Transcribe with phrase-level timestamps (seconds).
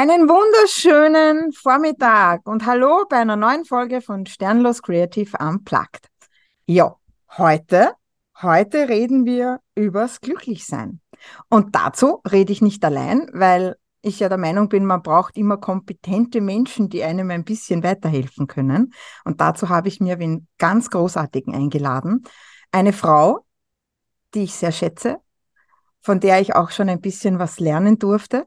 [0.00, 6.06] Einen wunderschönen Vormittag und hallo bei einer neuen Folge von Sternlos Creative Unplugged.
[6.66, 6.94] Ja,
[7.36, 7.94] heute,
[8.40, 11.00] heute reden wir übers Glücklichsein.
[11.48, 15.56] Und dazu rede ich nicht allein, weil ich ja der Meinung bin, man braucht immer
[15.56, 18.94] kompetente Menschen, die einem ein bisschen weiterhelfen können.
[19.24, 22.22] Und dazu habe ich mir den ganz großartigen eingeladen.
[22.70, 23.44] Eine Frau,
[24.34, 25.16] die ich sehr schätze,
[26.00, 28.46] von der ich auch schon ein bisschen was lernen durfte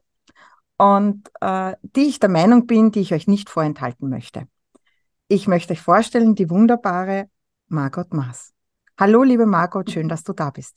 [0.81, 4.47] und äh, die ich der Meinung bin, die ich euch nicht vorenthalten möchte.
[5.27, 7.29] Ich möchte euch vorstellen, die wunderbare
[7.67, 8.51] Margot Maas.
[8.99, 10.75] Hallo, liebe Margot, schön, dass du da bist.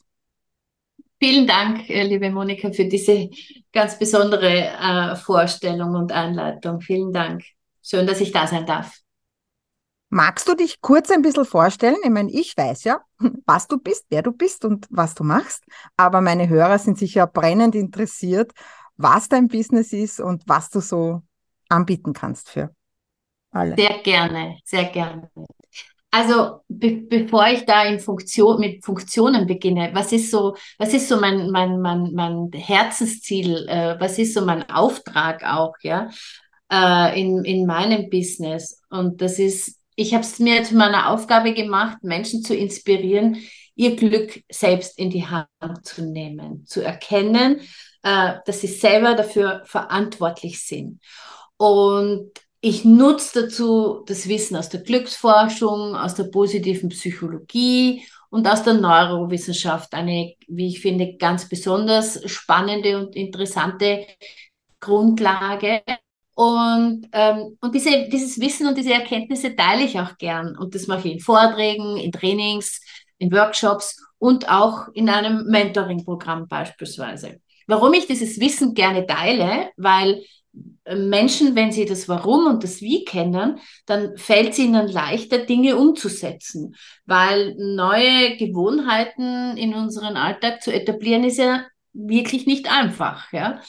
[1.18, 3.30] Vielen Dank, äh, liebe Monika, für diese
[3.72, 6.82] ganz besondere äh, Vorstellung und Einleitung.
[6.82, 7.42] Vielen Dank.
[7.82, 8.98] Schön, dass ich da sein darf.
[10.10, 11.96] Magst du dich kurz ein bisschen vorstellen?
[12.04, 13.00] Ich meine, ich weiß ja,
[13.46, 15.64] was du bist, wer du bist und was du machst,
[15.96, 18.52] aber meine Hörer sind sicher brennend interessiert,
[18.96, 21.22] was dein Business ist und was du so
[21.68, 22.74] anbieten kannst für
[23.50, 23.76] alle.
[23.76, 25.30] Sehr gerne, sehr gerne.
[26.10, 31.08] Also be bevor ich da in Funktion mit Funktionen beginne, was ist so, was ist
[31.08, 33.66] so mein mein mein mein Herzensziel?
[33.68, 36.08] Äh, was ist so mein Auftrag auch, ja,
[36.70, 38.80] äh, in in meinem Business?
[38.90, 43.38] Und das ist, ich habe es mir zu meiner Aufgabe gemacht, Menschen zu inspirieren,
[43.74, 45.48] ihr Glück selbst in die Hand
[45.82, 47.60] zu nehmen, zu erkennen,
[48.04, 51.00] äh, dass sie selber dafür verantwortlich sind.
[51.56, 52.30] Und
[52.60, 58.74] ich nutze dazu das Wissen aus der Glücksforschung, aus der positiven Psychologie und aus der
[58.74, 59.92] Neurowissenschaft.
[59.94, 64.06] Eine, wie ich finde, ganz besonders spannende und interessante
[64.80, 65.82] Grundlage.
[66.34, 70.56] Und, ähm, und diese, dieses Wissen und diese Erkenntnisse teile ich auch gern.
[70.58, 72.80] Und das mache ich in Vorträgen, in Trainings,
[73.18, 77.40] in Workshops und auch in einem Mentoring-Programm beispielsweise.
[77.66, 80.24] Warum ich dieses Wissen gerne teile, weil
[80.84, 85.38] äh, Menschen, wenn sie das Warum und das Wie kennen, dann fällt es ihnen leichter,
[85.38, 86.74] Dinge umzusetzen,
[87.06, 93.32] weil neue Gewohnheiten in unseren Alltag zu etablieren, ist ja wirklich nicht einfach.
[93.32, 93.60] Ja?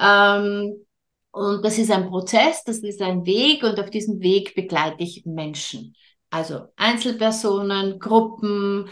[0.00, 0.86] Ähm,
[1.30, 5.26] und das ist ein Prozess, das ist ein Weg und auf diesem Weg begleite ich
[5.26, 5.94] Menschen.
[6.30, 8.88] Also Einzelpersonen, Gruppen,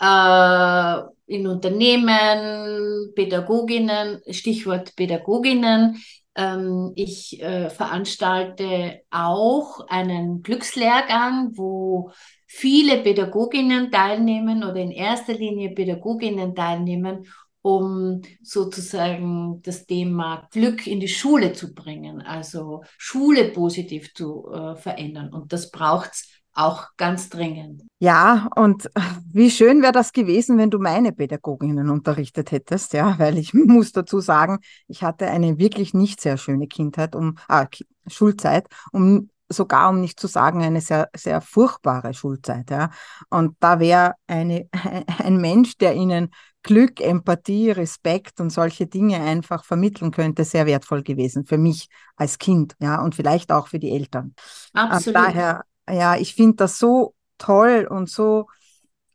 [0.00, 6.02] äh, in Unternehmen, Pädagoginnen, Stichwort Pädagoginnen.
[6.36, 12.10] Ähm, ich äh, veranstalte auch einen Glückslehrgang, wo
[12.46, 17.26] viele Pädagoginnen teilnehmen oder in erster Linie Pädagoginnen teilnehmen,
[17.62, 24.76] um sozusagen das Thema Glück in die Schule zu bringen, also Schule positiv zu äh,
[24.76, 25.32] verändern.
[25.32, 27.82] Und das braucht es auch ganz dringend.
[27.98, 28.90] Ja, und
[29.32, 33.92] wie schön wäre das gewesen, wenn du meine Pädagoginnen unterrichtet hättest, ja, weil ich muss
[33.92, 37.66] dazu sagen, ich hatte eine wirklich nicht sehr schöne Kindheit, um ah,
[38.06, 42.90] Schulzeit, um sogar um nicht zu sagen eine sehr sehr furchtbare Schulzeit, ja.
[43.30, 44.68] Und da wäre eine
[45.18, 46.30] ein Mensch, der ihnen
[46.62, 52.38] Glück, Empathie, Respekt und solche Dinge einfach vermitteln könnte, sehr wertvoll gewesen für mich als
[52.38, 54.34] Kind, ja, und vielleicht auch für die Eltern.
[54.72, 55.16] Absolut.
[55.16, 58.46] Daher ja, ich finde das so toll und so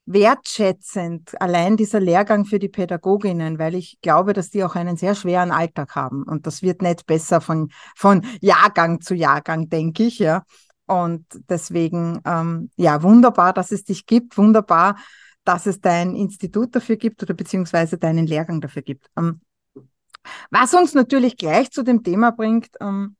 [0.05, 5.13] wertschätzend, allein dieser Lehrgang für die Pädagoginnen, weil ich glaube, dass die auch einen sehr
[5.13, 6.23] schweren Alltag haben.
[6.23, 10.43] Und das wird nicht besser von, von Jahrgang zu Jahrgang, denke ich, ja.
[10.87, 14.97] Und deswegen, ähm, ja, wunderbar, dass es dich gibt, wunderbar,
[15.43, 19.11] dass es dein Institut dafür gibt oder beziehungsweise deinen Lehrgang dafür gibt.
[19.15, 19.41] Ähm,
[20.49, 23.15] was uns natürlich gleich zu dem Thema bringt, ähm,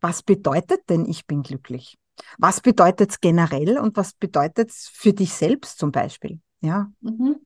[0.00, 1.99] was bedeutet denn ich bin glücklich?
[2.38, 6.40] Was bedeutet es generell und was bedeutet es für dich selbst zum Beispiel?
[6.60, 6.90] Ja.
[7.00, 7.36] Mhm.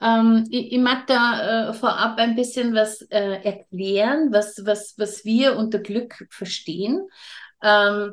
[0.00, 5.24] Ähm, ich, ich, mag da äh, vorab ein bisschen was äh, erklären, was, was, was
[5.24, 7.06] wir unter Glück verstehen.
[7.62, 8.12] Ähm,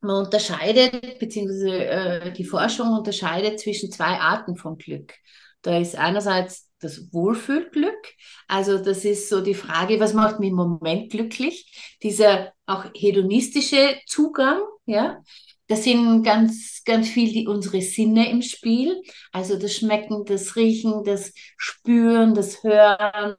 [0.00, 5.14] man unterscheidet, beziehungsweise äh, die Forschung unterscheidet zwischen zwei Arten von Glück.
[5.62, 8.14] Da ist einerseits das Wohlfühlglück.
[8.46, 11.96] Also das ist so die Frage, was macht mich im Moment glücklich?
[12.02, 15.22] Dieser auch hedonistische Zugang, ja,
[15.68, 19.02] da sind ganz, ganz viel die, unsere Sinne im Spiel.
[19.32, 23.36] Also das Schmecken, das Riechen, das Spüren, das Hören.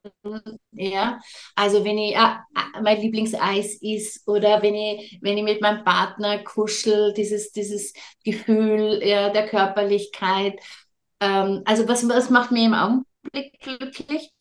[0.71, 1.19] Ja,
[1.55, 2.35] also wenn ich äh,
[2.83, 7.93] mein Lieblingseis ist oder wenn ich, wenn ich mit meinem Partner kuschel, dieses, dieses
[8.23, 10.59] Gefühl ja, der Körperlichkeit.
[11.19, 14.31] Ähm, also was, was macht mir im Augenblick glücklich?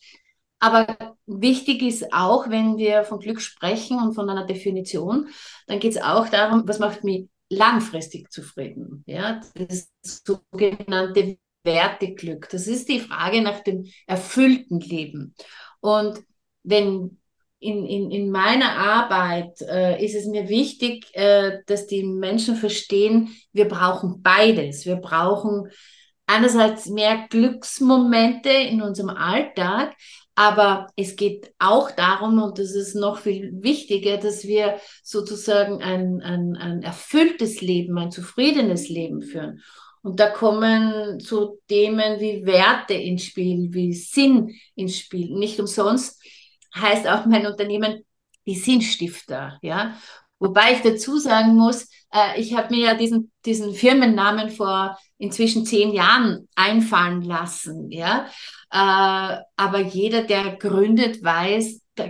[0.61, 5.29] Aber wichtig ist auch, wenn wir von Glück sprechen und von einer Definition,
[5.67, 9.05] dann geht es auch darum, was macht mich langfristig zufrieden.
[9.07, 12.49] Ja, das sogenannte Werteglück.
[12.51, 15.35] Das ist die Frage nach dem erfüllten Leben.
[15.81, 16.19] Und
[16.65, 17.19] wenn
[17.61, 23.35] in, in, in meiner Arbeit äh, ist es mir wichtig, äh, dass die Menschen verstehen,
[23.53, 24.87] wir brauchen beides.
[24.87, 25.69] Wir brauchen
[26.29, 29.97] einerseits mehr Glücksmomente in unserem Alltag,
[30.37, 36.21] aber es geht auch darum, und das ist noch viel wichtiger, dass wir sozusagen ein,
[36.23, 39.63] ein, ein erfülltes Leben, ein zufriedenes Leben führen.
[40.03, 45.37] Und da kommen so Themen wie Werte ins Spiel, wie Sinn ins Spiel.
[45.37, 46.23] Nicht umsonst
[46.77, 48.05] heißt auch mein Unternehmen
[48.47, 49.97] die Sinnstifter, ja.
[50.39, 55.67] Wobei ich dazu sagen muss, äh, ich habe mir ja diesen, diesen Firmennamen vor inzwischen
[55.67, 58.27] zehn Jahren einfallen lassen, ja.
[58.71, 62.07] Äh, aber jeder, der gründet, weiß, da,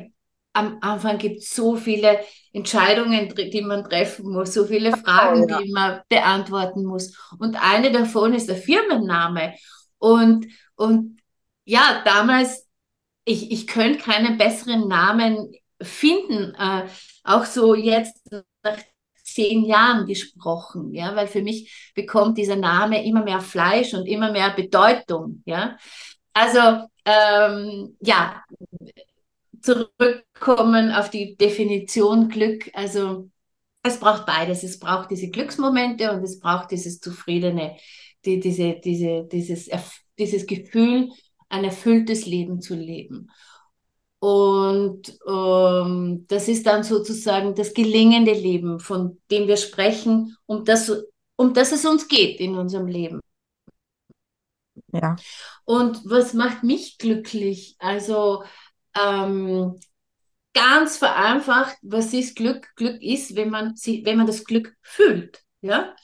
[0.52, 2.20] am Anfang gibt es so viele
[2.52, 5.58] Entscheidungen, die man treffen muss, so viele Fragen, oh, ja.
[5.60, 7.16] die man beantworten muss.
[7.38, 9.54] Und eine davon ist der Firmenname.
[9.98, 11.20] Und, und
[11.64, 12.66] ja, damals,
[13.24, 16.88] ich, ich könnte keinen besseren Namen finden, äh,
[17.22, 18.20] auch so jetzt
[18.62, 18.78] nach
[19.34, 24.32] zehn Jahren gesprochen, ja, weil für mich bekommt dieser Name immer mehr Fleisch und immer
[24.32, 25.76] mehr Bedeutung, ja.
[26.32, 28.42] Also ähm, ja,
[29.60, 32.70] zurückkommen auf die Definition Glück.
[32.74, 33.30] Also
[33.82, 34.62] es braucht beides.
[34.62, 37.76] Es braucht diese Glücksmomente und es braucht dieses zufriedene,
[38.24, 39.68] die, diese, diese, dieses,
[40.18, 41.10] dieses Gefühl,
[41.48, 43.30] ein erfülltes Leben zu leben.
[44.20, 50.90] Und ähm, das ist dann sozusagen das gelingende Leben, von dem wir sprechen, um das,
[51.36, 53.20] um das es uns geht in unserem Leben.
[54.92, 55.16] Ja.
[55.64, 57.76] Und was macht mich glücklich?
[57.78, 58.42] Also
[58.98, 59.78] ähm,
[60.52, 62.74] ganz vereinfacht, was ist Glück?
[62.74, 65.42] Glück ist, wenn man, wenn man das Glück fühlt.
[65.60, 65.94] Ja?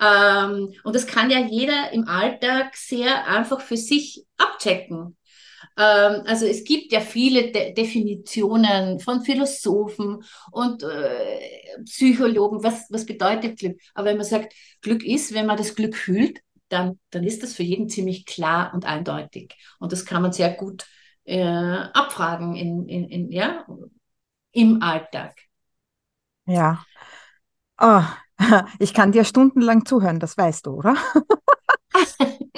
[0.00, 5.16] Ähm, und das kann ja jeder im Alltag sehr einfach für sich abchecken.
[5.78, 13.06] Ähm, also es gibt ja viele De Definitionen von Philosophen und äh, Psychologen, was, was
[13.06, 13.80] bedeutet Glück.
[13.94, 14.52] Aber wenn man sagt,
[14.82, 18.74] Glück ist, wenn man das Glück fühlt, dann, dann ist das für jeden ziemlich klar
[18.74, 19.54] und eindeutig.
[19.78, 20.86] Und das kann man sehr gut
[21.24, 23.64] äh, abfragen in, in, in, ja,
[24.52, 25.36] im Alltag.
[26.46, 26.84] Ja.
[27.80, 28.02] Oh,
[28.78, 30.96] ich kann dir stundenlang zuhören, das weißt du, oder?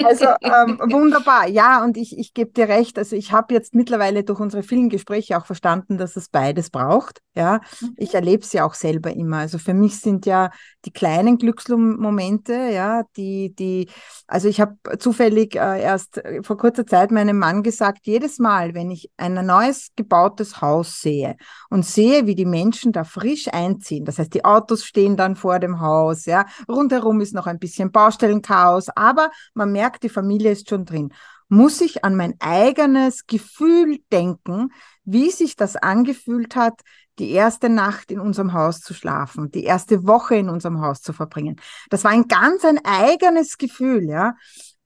[0.03, 2.99] Also ähm, wunderbar, ja, und ich, ich gebe dir recht.
[2.99, 7.21] Also ich habe jetzt mittlerweile durch unsere vielen Gespräche auch verstanden, dass es beides braucht.
[7.35, 7.95] Ja, mhm.
[7.97, 9.39] ich erlebe es ja auch selber immer.
[9.39, 10.51] Also für mich sind ja
[10.85, 13.89] die kleinen Glücksmomente, ja, die, die,
[14.27, 18.91] also ich habe zufällig äh, erst vor kurzer Zeit meinem Mann gesagt, jedes Mal, wenn
[18.91, 21.37] ich ein neues gebautes Haus sehe
[21.69, 25.59] und sehe, wie die Menschen da frisch einziehen, das heißt, die Autos stehen dann vor
[25.59, 30.69] dem Haus, ja, rundherum ist noch ein bisschen Baustellenchaos, aber man merkt, die Familie ist
[30.69, 31.13] schon drin.
[31.49, 34.73] Muss ich an mein eigenes Gefühl denken,
[35.05, 36.81] wie sich das angefühlt hat,
[37.19, 41.13] die erste Nacht in unserem Haus zu schlafen, die erste Woche in unserem Haus zu
[41.13, 41.61] verbringen.
[41.91, 44.35] Das war ein ganz ein eigenes Gefühl, ja.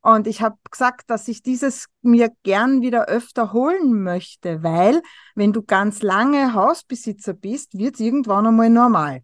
[0.01, 5.01] Und ich habe gesagt, dass ich dieses mir gern wieder öfter holen möchte, weil
[5.35, 9.23] wenn du ganz lange Hausbesitzer bist, wird es irgendwann einmal normal.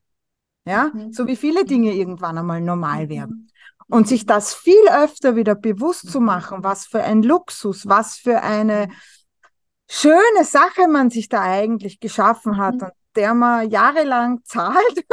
[0.65, 1.12] Ja, mhm.
[1.12, 3.50] so wie viele Dinge irgendwann einmal normal werden.
[3.90, 8.42] Und sich das viel öfter wieder bewusst zu machen, was für ein Luxus, was für
[8.42, 8.88] eine
[9.88, 12.82] schöne Sache man sich da eigentlich geschaffen hat mhm.
[12.82, 15.04] und der man jahrelang zahlt,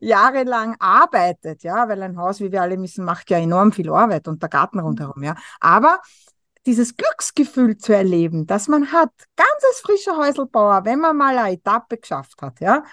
[0.00, 4.28] jahrelang arbeitet, ja, weil ein Haus, wie wir alle wissen, macht ja enorm viel Arbeit
[4.28, 4.84] und der Garten mhm.
[4.84, 5.34] rundherum, ja.
[5.60, 6.00] Aber
[6.66, 11.96] dieses Glücksgefühl zu erleben, dass man hat, ganzes frischer Häuselbauer, wenn man mal eine Etappe
[11.96, 12.84] geschafft hat, ja,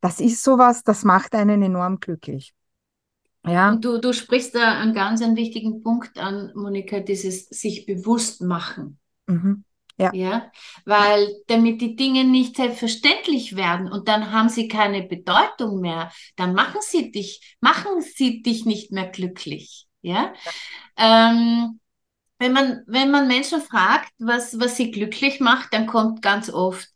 [0.00, 2.52] das ist sowas, das macht einen enorm glücklich.
[3.48, 3.70] Ja.
[3.70, 8.42] Und du, du sprichst da einen ganz einen wichtigen Punkt an, Monika, dieses sich bewusst
[8.42, 8.98] machen.
[9.26, 9.64] Mhm.
[9.96, 10.12] Ja.
[10.14, 10.52] ja.
[10.84, 16.54] Weil damit die Dinge nicht selbstverständlich werden und dann haben sie keine Bedeutung mehr, dann
[16.54, 19.88] machen sie dich, machen sie dich nicht mehr glücklich.
[20.00, 20.32] Ja.
[20.96, 21.30] ja.
[21.30, 21.80] Ähm,
[22.38, 26.88] wenn man, wenn man Menschen fragt, was, was sie glücklich macht, dann kommt ganz oft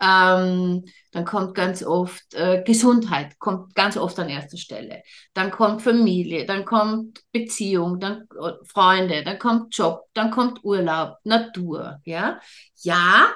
[0.00, 5.02] Ähm, dann kommt ganz oft äh, Gesundheit, kommt ganz oft an erster Stelle.
[5.32, 11.16] Dann kommt Familie, dann kommt Beziehung, dann äh, Freunde, dann kommt Job, dann kommt Urlaub,
[11.24, 12.00] Natur.
[12.04, 12.40] Ja,
[12.82, 13.28] ja,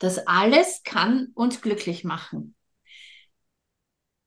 [0.00, 2.56] das alles kann uns glücklich machen.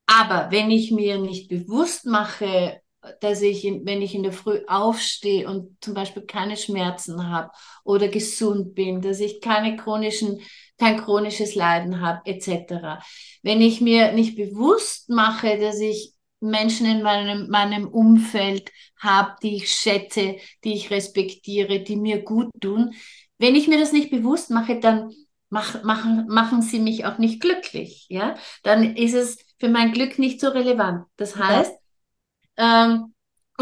[0.06, 2.80] Aber wenn ich mir nicht bewusst mache,
[3.20, 7.50] dass ich, wenn ich in der Früh aufstehe und zum Beispiel keine Schmerzen habe
[7.84, 10.40] oder gesund bin, dass ich keine chronischen,
[10.82, 13.00] kein chronisches Leiden habe, etc.
[13.42, 19.56] Wenn ich mir nicht bewusst mache, dass ich Menschen in meinem, meinem Umfeld habe, die
[19.56, 22.94] ich schätze, die ich respektiere, die mir gut tun,
[23.38, 25.12] wenn ich mir das nicht bewusst mache, dann
[25.50, 28.06] mach, machen, machen sie mich auch nicht glücklich.
[28.08, 28.34] Ja?
[28.64, 31.04] Dann ist es für mein Glück nicht so relevant.
[31.16, 31.74] Das heißt,
[32.58, 32.86] ja.
[32.86, 33.11] ähm,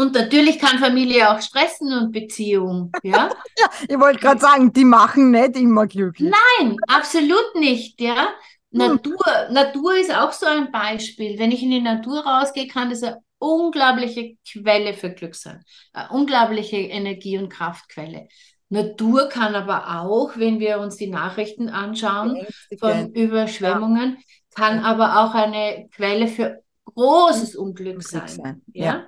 [0.01, 2.91] und natürlich kann Familie auch stressen und Beziehung.
[3.03, 3.29] Ja,
[3.59, 6.31] ja ich wollte gerade sagen, die machen nicht immer glücklich.
[6.59, 8.01] Nein, absolut nicht.
[8.01, 8.29] Ja,
[8.71, 9.53] Natur, hm.
[9.53, 11.37] Natur ist auch so ein Beispiel.
[11.37, 15.63] Wenn ich in die Natur rausgehe, kann das eine unglaubliche Quelle für Glück sein.
[15.93, 18.27] Eine unglaubliche Energie- und Kraftquelle.
[18.69, 22.47] Natur kann aber auch, wenn wir uns die Nachrichten anschauen
[22.79, 24.17] von Überschwemmungen,
[24.55, 28.27] kann aber auch eine Quelle für großes Unglück, Unglück sein.
[28.27, 28.61] sein.
[28.73, 28.85] Ja?
[28.85, 29.07] ja?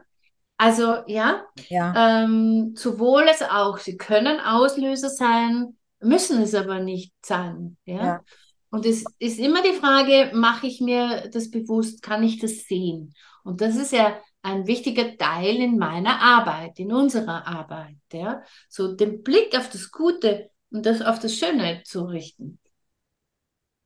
[0.63, 2.23] Also ja, ja.
[2.23, 3.79] Ähm, sowohl als auch.
[3.79, 7.75] Sie können Auslöser sein, müssen es aber nicht sein.
[7.83, 8.05] Ja.
[8.05, 8.21] ja.
[8.69, 13.13] Und es ist immer die Frage, mache ich mir das bewusst, kann ich das sehen?
[13.43, 17.97] Und das ist ja ein wichtiger Teil in meiner Arbeit, in unserer Arbeit.
[18.13, 18.41] Ja?
[18.69, 22.57] So den Blick auf das Gute und das, auf das Schöne zu richten.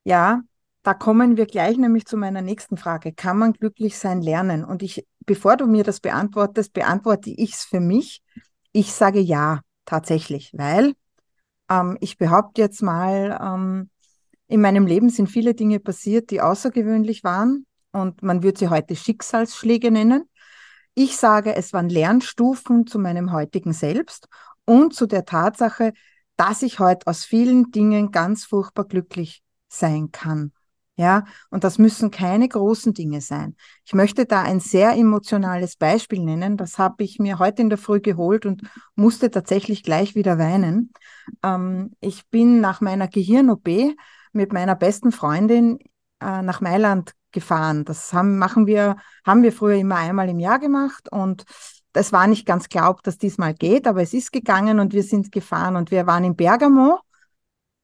[0.04, 0.44] Ja,
[0.84, 3.14] da kommen wir gleich nämlich zu meiner nächsten Frage.
[3.14, 4.64] Kann man glücklich sein lernen?
[4.64, 8.24] Und ich, bevor du mir das beantwortest, beantworte ich es für mich.
[8.72, 10.94] Ich sage ja, tatsächlich, weil
[11.70, 13.92] ähm, ich behaupte jetzt mal, ähm,
[14.48, 18.96] in meinem Leben sind viele Dinge passiert, die außergewöhnlich waren und man würde sie heute
[18.96, 20.24] Schicksalsschläge nennen.
[20.96, 24.28] Ich sage, es waren Lernstufen zu meinem heutigen Selbst
[24.66, 25.94] und zu der Tatsache,
[26.38, 30.54] dass ich heute aus vielen Dingen ganz furchtbar glücklich sein kann.
[31.00, 33.56] Ja, und das müssen keine großen Dinge sein.
[33.86, 36.58] Ich möchte da ein sehr emotionales Beispiel nennen.
[36.58, 38.64] Das habe ich mir heute in der Früh geholt und
[38.96, 40.92] musste tatsächlich gleich wieder weinen.
[41.44, 43.70] Ähm, ich bin nach meiner Gehirn-OP
[44.32, 45.78] mit meiner besten Freundin
[46.20, 47.86] äh, nach Mailand gefahren.
[47.86, 51.44] Das haben, machen wir, haben wir früher immer einmal im Jahr gemacht und
[51.94, 55.04] es war nicht ganz klar, ob das diesmal geht, aber es ist gegangen und wir
[55.04, 57.00] sind gefahren und wir waren in Bergamo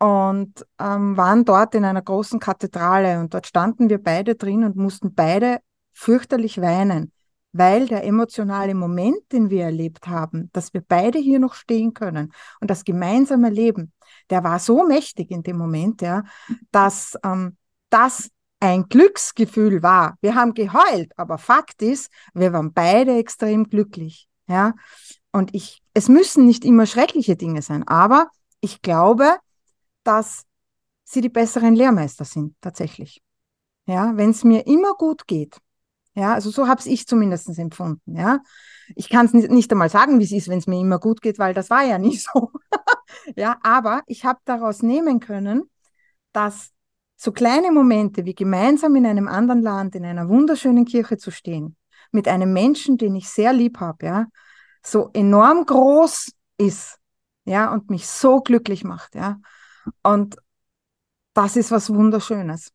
[0.03, 4.75] und ähm, waren dort in einer großen Kathedrale und dort standen wir beide drin und
[4.75, 5.60] mussten beide
[5.93, 7.13] fürchterlich weinen,
[7.53, 12.33] weil der emotionale Moment, den wir erlebt haben, dass wir beide hier noch stehen können
[12.60, 13.93] und das gemeinsame Leben,
[14.29, 16.24] der war so mächtig in dem Moment, ja,
[16.72, 17.55] dass ähm,
[17.89, 18.29] das
[18.60, 20.17] ein Glücksgefühl war.
[20.19, 24.74] Wir haben geheult, aber Fakt ist, wir waren beide extrem glücklich, ja.
[25.31, 28.27] Und ich, es müssen nicht immer schreckliche Dinge sein, aber
[28.60, 29.38] ich glaube,
[30.03, 30.45] dass
[31.03, 33.22] sie die besseren Lehrmeister sind, tatsächlich.
[33.86, 35.57] Ja, wenn es mir immer gut geht.
[36.15, 38.15] Ja, also so habe ich zumindest empfunden.
[38.15, 38.39] Ja,
[38.95, 41.39] ich kann es nicht, einmal sagen, wie es ist, wenn es mir immer gut geht,
[41.39, 42.51] weil das war ja nicht so.
[43.36, 45.63] ja, aber ich habe daraus nehmen können,
[46.31, 46.72] dass
[47.15, 51.77] so kleine Momente wie gemeinsam in einem anderen Land, in einer wunderschönen Kirche zu stehen,
[52.12, 54.27] mit einem Menschen, den ich sehr lieb habe, ja,
[54.83, 57.00] so enorm groß ist,
[57.45, 59.39] ja, und mich so glücklich macht, ja.
[60.01, 60.37] Und
[61.33, 62.71] das ist was Wunderschönes.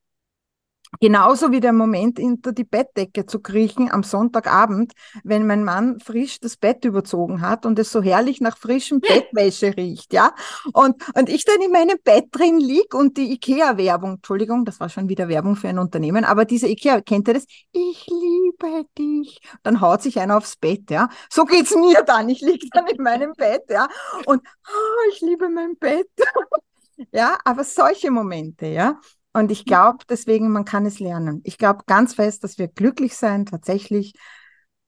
[1.00, 6.40] Genauso wie der Moment, hinter die Bettdecke zu kriechen am Sonntagabend, wenn mein Mann frisch
[6.40, 10.34] das Bett überzogen hat und es so herrlich nach frischem Bettwäsche riecht, ja.
[10.72, 14.88] Und, und ich dann in meinem Bett drin lieg und die IKEA-Werbung, Entschuldigung, das war
[14.88, 17.44] schon wieder Werbung für ein Unternehmen, aber diese IKEA, kennt ihr das?
[17.72, 19.40] Ich liebe dich.
[19.62, 21.10] Dann haut sich einer aufs Bett, ja.
[21.30, 22.30] So geht's mir dann.
[22.30, 23.88] Ich lieg dann in meinem Bett, ja.
[24.24, 26.08] Und oh, ich liebe mein Bett.
[27.12, 29.00] Ja, aber solche Momente, ja.
[29.32, 31.40] Und ich glaube deswegen, man kann es lernen.
[31.44, 34.14] Ich glaube ganz fest, dass wir glücklich sein, tatsächlich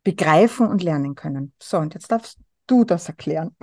[0.03, 1.53] begreifen und lernen können.
[1.63, 3.55] So, und jetzt darfst du das erklären.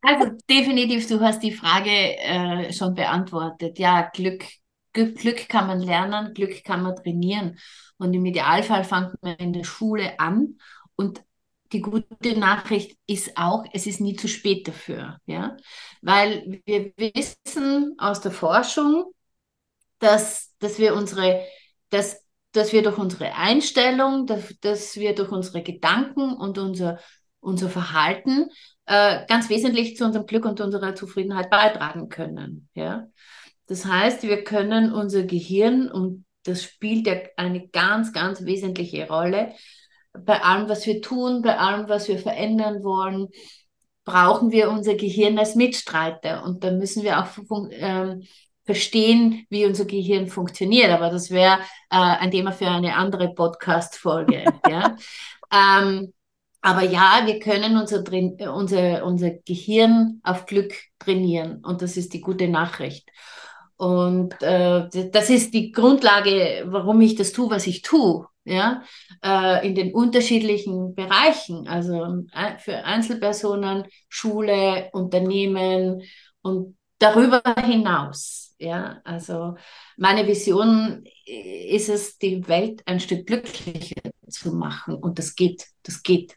[0.00, 3.78] Also definitiv, du hast die Frage äh, schon beantwortet.
[3.78, 4.44] Ja, Glück,
[4.92, 7.58] Glück, Glück kann man lernen, Glück kann man trainieren.
[7.98, 10.58] Und im Idealfall fängt man in der Schule an
[10.94, 11.22] und
[11.72, 15.56] die gute Nachricht ist auch, es ist nie zu spät dafür, ja,
[16.02, 19.12] weil wir wissen aus der Forschung,
[19.98, 21.44] dass, dass wir unsere,
[21.90, 26.98] dass, dass wir durch unsere Einstellung, dass, dass wir durch unsere Gedanken und unser,
[27.40, 28.48] unser Verhalten
[28.86, 33.06] äh, ganz wesentlich zu unserem Glück und unserer Zufriedenheit beitragen können, ja.
[33.66, 39.52] Das heißt, wir können unser Gehirn, und das spielt ja eine ganz, ganz wesentliche Rolle,
[40.12, 43.28] bei allem, was wir tun, bei allem, was wir verändern wollen,
[44.04, 46.44] brauchen wir unser Gehirn als Mitstreiter.
[46.44, 47.28] Und da müssen wir auch
[47.72, 48.22] ähm,
[48.64, 50.90] verstehen, wie unser Gehirn funktioniert.
[50.90, 51.58] Aber das wäre
[51.90, 54.44] äh, ein Thema für eine andere Podcast-Folge.
[54.68, 54.96] ja.
[55.50, 56.12] Ähm,
[56.60, 58.04] aber ja, wir können unser,
[58.52, 61.64] unser, unser Gehirn auf Glück trainieren.
[61.64, 63.08] Und das ist die gute Nachricht.
[63.76, 68.82] Und äh, das ist die Grundlage, warum ich das tue, was ich tue ja,
[69.22, 76.02] äh, in den unterschiedlichen Bereichen, also äh, für Einzelpersonen, Schule, Unternehmen
[76.42, 78.54] und darüber hinaus.
[78.58, 79.54] Ja, also
[79.96, 86.02] meine Vision ist es, die Welt ein Stück glücklicher zu machen und das geht, das
[86.02, 86.36] geht.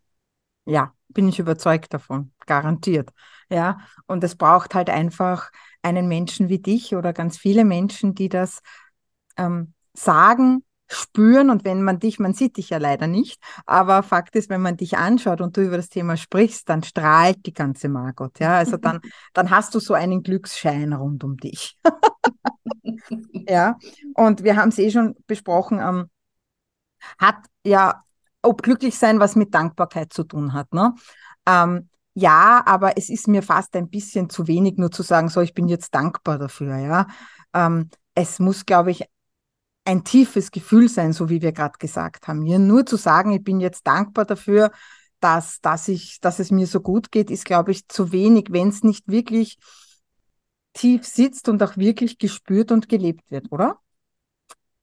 [0.66, 3.10] Ja, bin ich überzeugt davon, garantiert.
[3.50, 5.52] Ja, und es braucht halt einfach
[5.82, 8.62] einen Menschen wie dich oder ganz viele Menschen, die das
[9.38, 14.36] ähm, sagen, spüren und wenn man dich, man sieht dich ja leider nicht, aber Fakt
[14.36, 17.90] ist, wenn man dich anschaut und du über das Thema sprichst, dann strahlt die ganze
[17.90, 19.00] Margot, ja, also dann,
[19.34, 21.78] dann hast du so einen Glücksschein rund um dich.
[23.48, 23.78] ja,
[24.16, 26.10] und wir haben es eh schon besprochen, ähm,
[27.18, 28.04] hat ja,
[28.42, 30.94] ob glücklich sein was mit Dankbarkeit zu tun hat, ne?
[31.48, 35.40] Ähm, ja, aber es ist mir fast ein bisschen zu wenig, nur zu sagen, so,
[35.42, 37.08] ich bin jetzt dankbar dafür, ja.
[37.54, 39.06] Ähm, es muss, glaube ich,
[39.86, 42.40] ein tiefes Gefühl sein, so wie wir gerade gesagt haben.
[42.40, 44.72] Mir nur zu sagen, ich bin jetzt dankbar dafür,
[45.20, 48.70] dass, dass, ich, dass es mir so gut geht, ist, glaube ich, zu wenig, wenn
[48.70, 49.58] es nicht wirklich
[50.74, 53.80] tief sitzt und auch wirklich gespürt und gelebt wird, oder?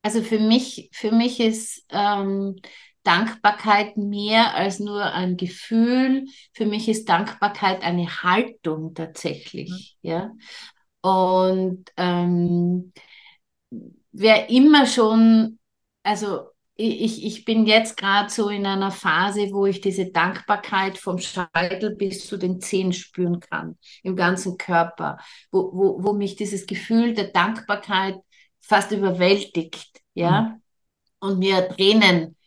[0.01, 2.55] Also für mich, für mich ist ähm,
[3.03, 6.25] Dankbarkeit mehr als nur ein Gefühl.
[6.53, 9.97] Für mich ist Dankbarkeit eine Haltung tatsächlich.
[10.01, 10.09] Mhm.
[10.09, 10.31] Ja.
[11.01, 12.93] Und ähm,
[14.11, 15.59] wer immer schon,
[16.03, 16.49] also
[16.81, 21.95] ich, ich bin jetzt gerade so in einer Phase, wo ich diese Dankbarkeit vom Scheitel
[21.95, 25.17] bis zu den Zehen spüren kann, im ganzen Körper,
[25.51, 28.15] wo, wo, wo mich dieses Gefühl der Dankbarkeit
[28.61, 30.61] fast überwältigt, ja, mhm.
[31.19, 32.37] und mir Tränen,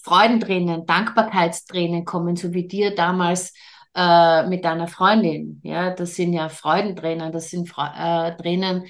[0.00, 3.52] Freudentränen, Dankbarkeitstränen kommen, so wie dir damals
[3.94, 8.86] äh, mit deiner Freundin, ja, das sind ja Freudentränen, das sind äh, Tränen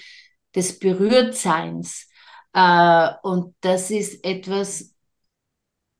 [0.54, 2.08] des Berührtseins,
[2.54, 4.94] äh, und das ist etwas,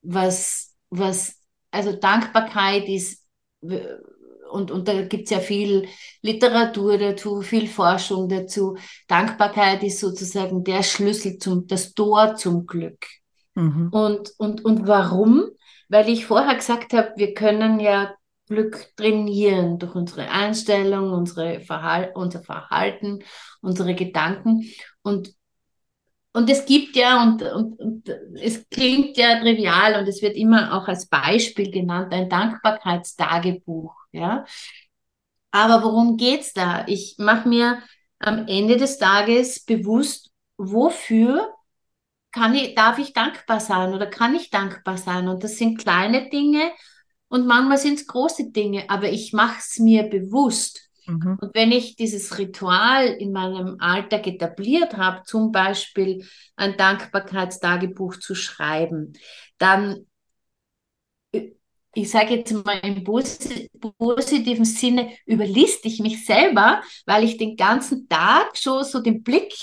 [0.01, 1.39] was, was,
[1.71, 3.23] also Dankbarkeit ist,
[3.61, 5.87] und, und da gibt es ja viel
[6.21, 8.77] Literatur dazu, viel Forschung dazu.
[9.07, 13.05] Dankbarkeit ist sozusagen der Schlüssel zum, das Tor zum Glück.
[13.55, 13.89] Mhm.
[13.91, 15.49] Und, und, und warum?
[15.89, 18.15] Weil ich vorher gesagt habe, wir können ja
[18.47, 23.23] Glück trainieren durch unsere Einstellung, unsere Verhal unser Verhalten,
[23.61, 24.63] unsere Gedanken.
[25.01, 25.33] Und
[26.35, 28.09] und es gibt ja, und, und, und
[28.41, 33.95] es klingt ja trivial und es wird immer auch als Beispiel genannt, ein Dankbarkeitstagebuch.
[34.11, 34.43] Ja?
[35.51, 36.85] Aber worum geht's da?
[36.87, 37.81] Ich mache mir
[38.19, 41.53] am Ende des Tages bewusst, wofür
[42.33, 45.29] kann ich, darf ich dankbar sein oder kann ich dankbar sein?
[45.29, 46.73] Und das sind kleine Dinge
[47.29, 50.84] und manchmal sind es große Dinge, aber ich mache es mir bewusst.
[51.05, 51.37] Mhm.
[51.39, 58.35] Und wenn ich dieses Ritual in meinem Alltag etabliert habe, zum Beispiel ein Dankbarkeitstagebuch zu
[58.35, 59.13] schreiben,
[59.57, 60.05] dann,
[61.31, 61.51] äh,
[61.93, 68.07] ich sage jetzt mal im positiven Sinne, überliste ich mich selber, weil ich den ganzen
[68.09, 69.53] Tag schon so den Blick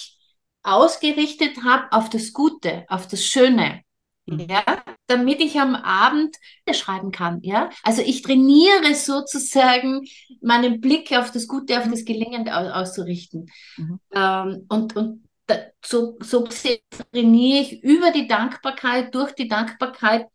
[0.63, 3.83] ausgerichtet habe auf das Gute, auf das Schöne.
[4.27, 4.63] Ja,
[5.09, 6.37] damit ich am Abend
[6.73, 7.41] schreiben kann.
[7.43, 10.03] Ja, also ich trainiere sozusagen
[10.41, 11.91] meinen Blick auf das Gute, auf mhm.
[11.91, 13.51] das Gelingende auszurichten.
[13.77, 14.01] Mhm.
[14.15, 20.27] Ähm, und und da, so, so trainiere ich über die Dankbarkeit, durch die Dankbarkeit,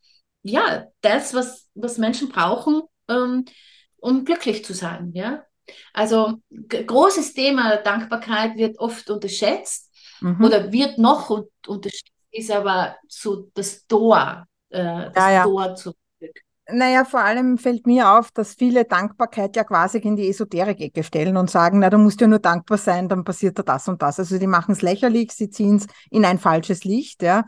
[0.44, 3.46] ja, das, was, was Menschen brauchen, ähm,
[3.98, 5.12] um glücklich zu sein.
[5.14, 5.46] Ja,
[5.94, 10.44] also großes Thema Dankbarkeit wird oft unterschätzt mhm.
[10.44, 11.30] oder wird noch
[11.66, 15.44] unterschätzt ist aber so das Tor, äh, das ja, ja.
[15.44, 15.94] Tor zu
[16.70, 21.38] naja, vor allem fällt mir auf, dass viele Dankbarkeit ja quasi in die Esoterik-Ecke stellen
[21.38, 24.20] und sagen, na, du musst ja nur dankbar sein, dann passiert da das und das.
[24.20, 27.46] Also die machen es lächerlich, sie ziehen es in ein falsches Licht, ja.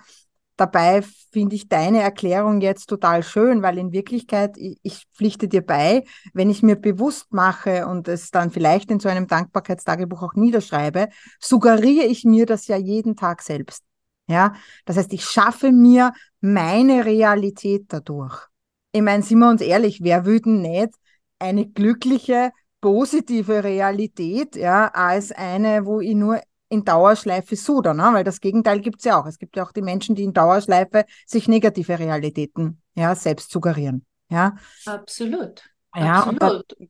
[0.56, 5.66] Dabei finde ich deine Erklärung jetzt total schön, weil in Wirklichkeit, ich, ich pflichte dir
[5.66, 10.34] bei, wenn ich mir bewusst mache und es dann vielleicht in so einem Dankbarkeitstagebuch auch
[10.34, 13.89] niederschreibe, suggeriere ich mir das ja jeden Tag selbst.
[14.30, 14.54] Ja,
[14.86, 18.48] das heißt, ich schaffe mir meine Realität dadurch.
[18.92, 20.92] Ich meine, sind wir uns ehrlich, wer würde nicht
[21.40, 28.10] eine glückliche, positive Realität, ja, als eine, wo ich nur in Dauerschleife sudern, ne?
[28.14, 29.26] weil das Gegenteil gibt es ja auch.
[29.26, 34.06] Es gibt ja auch die Menschen, die in Dauerschleife sich negative Realitäten ja, selbst suggerieren.
[34.30, 34.56] Ja?
[34.86, 35.64] Absolut.
[35.96, 36.42] Ja, Absolut.
[36.42, 36.86] und da,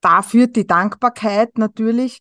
[0.00, 2.20] da führt die Dankbarkeit natürlich,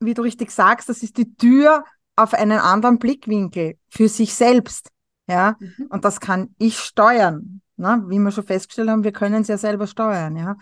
[0.00, 1.82] wie du richtig sagst, das ist die Tür
[2.16, 4.90] auf einen anderen Blickwinkel für sich selbst.
[5.28, 5.86] Ja, mhm.
[5.90, 7.60] und das kann ich steuern.
[7.76, 8.02] Ne?
[8.06, 10.36] Wie wir schon festgestellt haben, wir können es ja selber steuern.
[10.36, 10.56] Ja,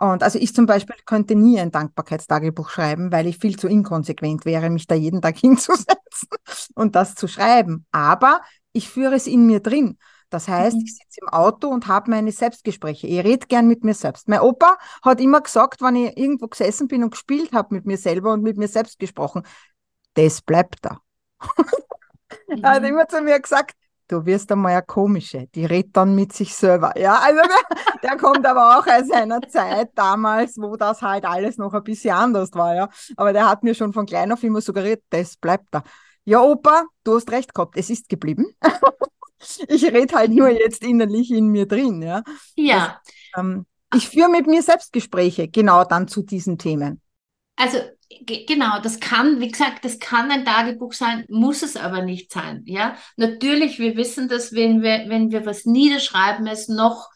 [0.00, 4.46] und also ich zum Beispiel könnte nie ein Dankbarkeitstagebuch schreiben, weil ich viel zu inkonsequent
[4.46, 6.28] wäre, mich da jeden Tag hinzusetzen
[6.74, 7.84] und das zu schreiben.
[7.92, 8.40] Aber
[8.72, 9.98] ich führe es in mir drin.
[10.30, 10.84] Das heißt, mhm.
[10.86, 13.08] ich sitze im Auto und habe meine Selbstgespräche.
[13.08, 14.28] Ich rede gern mit mir selbst.
[14.28, 17.98] Mein Opa hat immer gesagt, wenn ich irgendwo gesessen bin und gespielt habe mit mir
[17.98, 19.42] selber und mit mir selbst gesprochen,
[20.24, 21.00] das bleibt da.
[22.48, 22.62] Mhm.
[22.62, 22.88] er hat mhm.
[22.88, 23.74] immer zu mir gesagt,
[24.08, 26.92] du wirst einmal eine komische, die redet dann mit sich selber.
[26.98, 31.58] Ja, also der, der, kommt aber auch aus einer Zeit damals, wo das halt alles
[31.58, 32.88] noch ein bisschen anders war, ja.
[33.16, 35.84] Aber der hat mir schon von klein auf immer suggeriert, das bleibt da.
[36.24, 38.46] Ja, Opa, du hast recht gehabt, es ist geblieben.
[39.68, 42.22] ich rede halt nur jetzt innerlich in mir drin, ja.
[42.56, 43.00] Ja.
[43.32, 47.00] Das, ähm, ich führe mit mir Selbstgespräche, genau dann zu diesen Themen.
[47.56, 47.78] Also
[48.26, 52.62] genau, das kann, wie gesagt, das kann ein Tagebuch sein, muss es aber nicht sein.
[52.66, 57.08] Ja, natürlich, wir wissen, dass wenn wir, wenn wir was niederschreiben, es noch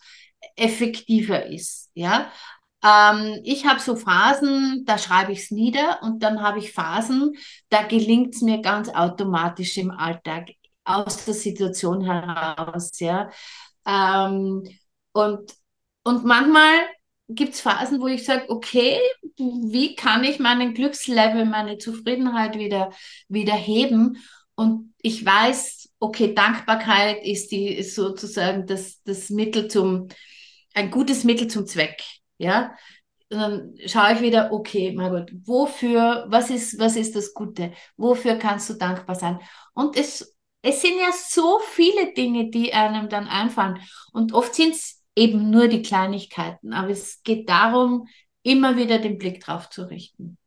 [0.57, 1.91] effektiver ist.
[1.95, 2.31] Ja,
[2.85, 7.33] ähm, ich habe so Phasen, da schreibe ich es nieder und dann habe ich Phasen,
[7.71, 10.51] da gelingt es mir ganz automatisch im Alltag
[10.85, 12.99] aus der Situation heraus.
[13.01, 13.31] Ja,
[13.87, 14.63] ähm,
[15.13, 15.53] und
[16.05, 16.75] und manchmal
[17.29, 18.99] gibt es Phasen, wo ich sage, okay,
[19.37, 22.93] wie kann ich meinen Glückslevel, meine Zufriedenheit wieder,
[23.29, 24.19] wieder heben?
[24.55, 30.09] Und ich weiß, okay, Dankbarkeit ist die ist sozusagen das, das Mittel zum,
[30.75, 32.03] ein gutes Mittel zum Zweck.
[32.39, 32.75] Ja.
[33.31, 37.73] Und dann schaue ich wieder, okay, Margot, wofür, was ist, was ist das Gute?
[37.97, 39.41] Wofür kannst du dankbar sein?
[39.73, 43.81] Und es, es sind ja so viele Dinge, die einem dann einfallen.
[44.13, 46.73] Und oft sind es eben nur die Kleinigkeiten.
[46.73, 48.09] Aber es geht darum,
[48.43, 50.39] immer wieder den Blick drauf zu richten.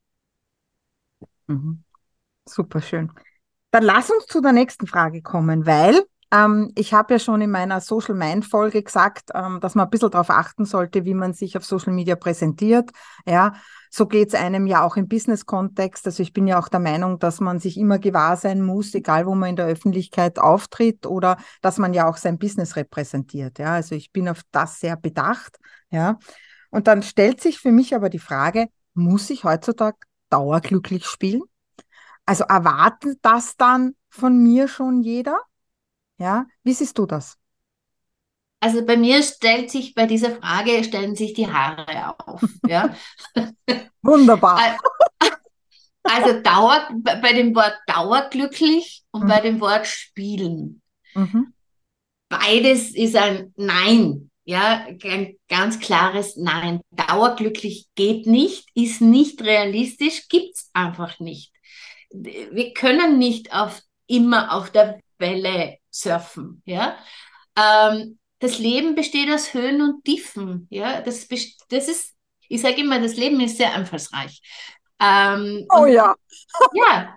[1.48, 1.84] Mhm.
[2.46, 3.12] Super schön.
[3.72, 7.52] Dann lass uns zu der nächsten Frage kommen, weil ähm, ich habe ja schon in
[7.52, 11.34] meiner Social Mind Folge gesagt, ähm, dass man ein bisschen darauf achten sollte, wie man
[11.34, 12.92] sich auf Social Media präsentiert.
[13.26, 13.54] Ja,
[13.90, 16.06] so geht es einem ja auch im Business-Kontext.
[16.06, 19.26] Also ich bin ja auch der Meinung, dass man sich immer gewahr sein muss, egal
[19.26, 23.60] wo man in der Öffentlichkeit auftritt oder dass man ja auch sein Business repräsentiert.
[23.60, 25.58] Ja, also ich bin auf das sehr bedacht.
[25.90, 26.20] Ja,
[26.70, 29.98] und dann stellt sich für mich aber die Frage, muss ich heutzutage
[30.30, 31.44] dauerglücklich spielen?
[32.26, 35.40] Also erwartet das dann von mir schon jeder?
[36.18, 37.38] Ja, wie siehst du das?
[38.60, 42.44] Also bei mir stellt sich bei dieser Frage stellen sich die Haare auf.
[42.68, 42.96] Ja.
[44.02, 44.78] Wunderbar.
[46.10, 49.28] Also Dauer, bei dem Wort dauerglücklich und mhm.
[49.28, 50.82] bei dem Wort spielen.
[51.14, 51.54] Mhm.
[52.30, 54.32] Beides ist ein Nein.
[54.46, 56.80] Ja, ein ganz klares Nein.
[56.92, 61.52] Dauerglücklich geht nicht, ist nicht realistisch, gibt's einfach nicht.
[62.10, 66.62] Wir können nicht auf immer auf der Welle surfen.
[66.66, 66.98] Ja?
[67.58, 70.68] Ähm, das Leben besteht aus Höhen und Tiefen.
[70.70, 71.02] Ja?
[71.02, 72.14] Das, das ist,
[72.50, 74.42] ich sage immer, das Leben ist sehr einfallsreich.
[75.00, 76.16] Ähm, oh und, ja.
[76.74, 77.16] Ja.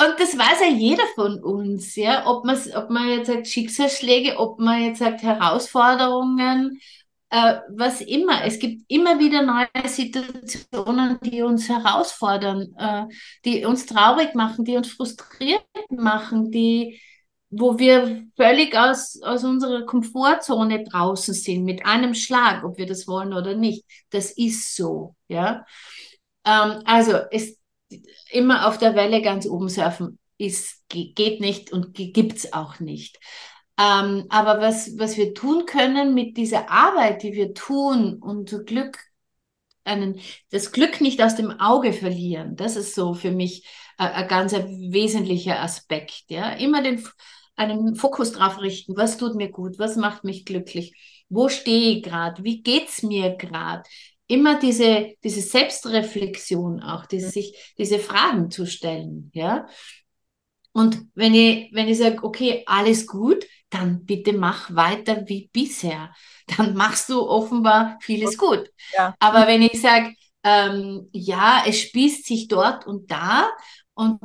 [0.00, 4.36] Und das weiß ja jeder von uns, ja, ob man, ob man jetzt sagt Schicksalsschläge,
[4.36, 6.80] ob man jetzt sagt Herausforderungen,
[7.30, 8.44] äh, was immer.
[8.44, 13.04] Es gibt immer wieder neue Situationen, die uns herausfordern, äh,
[13.44, 17.00] die uns traurig machen, die uns frustriert machen, die,
[17.52, 23.06] wo wir völlig aus, aus unserer Komfortzone draußen sind, mit einem Schlag, ob wir das
[23.06, 23.84] wollen oder nicht.
[24.10, 25.64] Das ist so, ja.
[26.44, 27.58] Ähm, also, es
[28.30, 33.18] immer auf der Welle ganz oben surfen ist, geht nicht und gibt es auch nicht.
[33.78, 38.98] Ähm, aber was, was wir tun können mit dieser Arbeit, die wir tun, unser Glück,
[39.84, 43.66] einen, das Glück nicht aus dem Auge verlieren, das ist so für mich
[43.98, 46.24] äh, ein ganz wesentlicher Aspekt.
[46.28, 46.50] Ja?
[46.52, 47.04] Immer den,
[47.56, 50.94] einen Fokus drauf richten, was tut mir gut, was macht mich glücklich,
[51.28, 53.82] wo stehe ich gerade, wie geht es mir gerade.
[54.26, 59.66] Immer diese, diese Selbstreflexion auch, diese, sich, diese Fragen zu stellen, ja.
[60.72, 66.14] Und wenn ich, wenn ich sage, okay, alles gut, dann bitte mach weiter wie bisher.
[66.56, 68.70] Dann machst du offenbar vieles gut.
[68.96, 69.14] Ja.
[69.18, 73.48] Aber wenn ich sage, ähm, ja, es spießt sich dort und da
[73.94, 74.20] und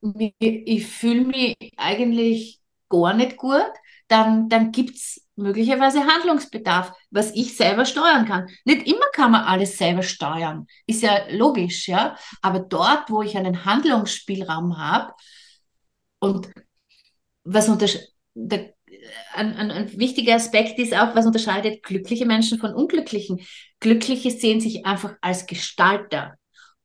[0.00, 3.70] ich fühle mich eigentlich gar nicht gut,
[4.08, 8.48] dann, dann gibt es möglicherweise Handlungsbedarf, was ich selber steuern kann.
[8.64, 12.16] Nicht immer kann man alles selber steuern, ist ja logisch, ja.
[12.42, 15.12] Aber dort, wo ich einen Handlungsspielraum habe
[16.18, 16.50] und
[17.44, 18.10] was unterscheidet,
[19.34, 23.40] ein, ein, ein, wichtiger Aspekt ist auch, was unterscheidet glückliche Menschen von unglücklichen.
[23.78, 26.36] Glückliche sehen sich einfach als Gestalter.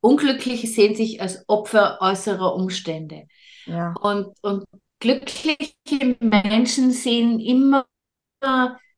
[0.05, 3.27] Unglückliche sehen sich als Opfer äußerer Umstände.
[3.65, 3.95] Ja.
[4.01, 4.65] Und, und
[4.99, 7.85] glückliche Menschen sehen immer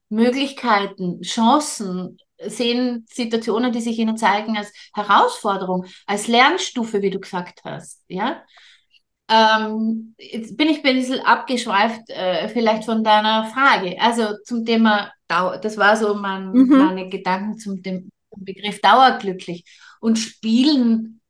[0.10, 7.62] Möglichkeiten, Chancen, sehen Situationen, die sich ihnen zeigen als Herausforderung, als Lernstufe, wie du gesagt
[7.64, 8.04] hast.
[8.10, 8.44] Ja?
[9.30, 13.96] Ähm, jetzt bin ich ein bisschen abgeschweift, äh, vielleicht von deiner Frage.
[14.02, 16.68] Also zum Thema Dauer, das war so mein, mhm.
[16.70, 17.82] meine Gedanken zum
[18.36, 19.64] Begriff dauerglücklich.
[20.00, 21.22] Und Spielen,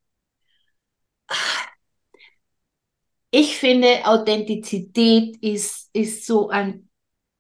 [3.32, 6.84] ich finde, Authentizität ist, ist so ein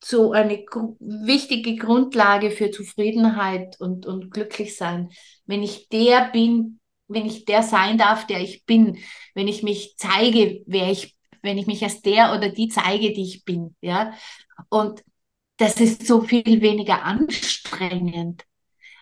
[0.03, 0.59] so eine
[0.99, 5.09] wichtige Grundlage für Zufriedenheit und, und Glücklichsein.
[5.45, 8.99] Wenn ich der bin, wenn ich der sein darf, der ich bin,
[9.33, 13.23] wenn ich mich zeige, wer ich, wenn ich mich als der oder die zeige, die
[13.23, 14.13] ich bin, ja.
[14.69, 15.03] Und
[15.57, 18.43] das ist so viel weniger anstrengend.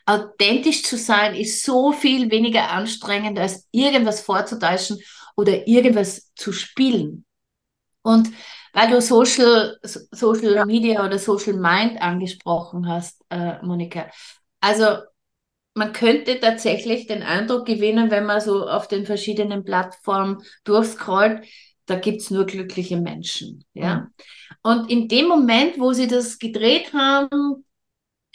[0.05, 4.99] Authentisch zu sein ist so viel weniger anstrengend, als irgendwas vorzutäuschen
[5.35, 7.25] oder irgendwas zu spielen.
[8.03, 8.29] Und
[8.73, 10.65] weil du Social, Social.
[10.65, 14.07] Media oder Social Mind angesprochen hast, äh, Monika.
[14.59, 14.97] Also
[15.73, 21.45] man könnte tatsächlich den Eindruck gewinnen, wenn man so auf den verschiedenen Plattformen durchscrollt,
[21.85, 23.65] da gibt's nur glückliche Menschen.
[23.73, 23.95] Ja?
[23.95, 24.07] Mhm.
[24.63, 27.64] Und in dem Moment, wo sie das gedreht haben,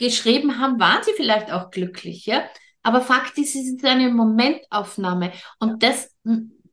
[0.00, 2.26] geschrieben haben, waren sie vielleicht auch glücklich.
[2.26, 2.42] Ja?
[2.82, 5.32] Aber Fakt ist, es ist eine Momentaufnahme.
[5.60, 6.12] Und das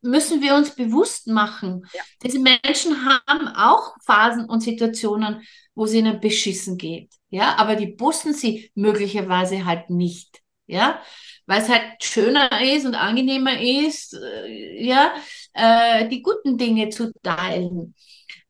[0.01, 1.85] müssen wir uns bewusst machen.
[1.93, 2.01] Ja.
[2.23, 5.41] Diese Menschen haben auch Phasen und Situationen,
[5.75, 7.11] wo es ihnen beschissen geht.
[7.29, 11.01] Ja, aber die bussen sie möglicherweise halt nicht ja,
[11.45, 15.13] weil es halt schöner ist und angenehmer ist, äh, ja,
[15.53, 17.95] äh, die guten Dinge zu teilen.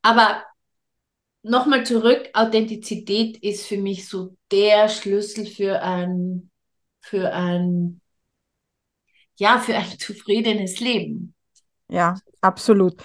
[0.02, 0.44] Aber
[1.50, 6.50] nochmal zurück, Authentizität ist für mich so der Schlüssel für ein,
[7.02, 8.02] für ein,
[9.38, 11.34] ja, für ein zufriedenes Leben.
[11.90, 13.02] Ja, absolut.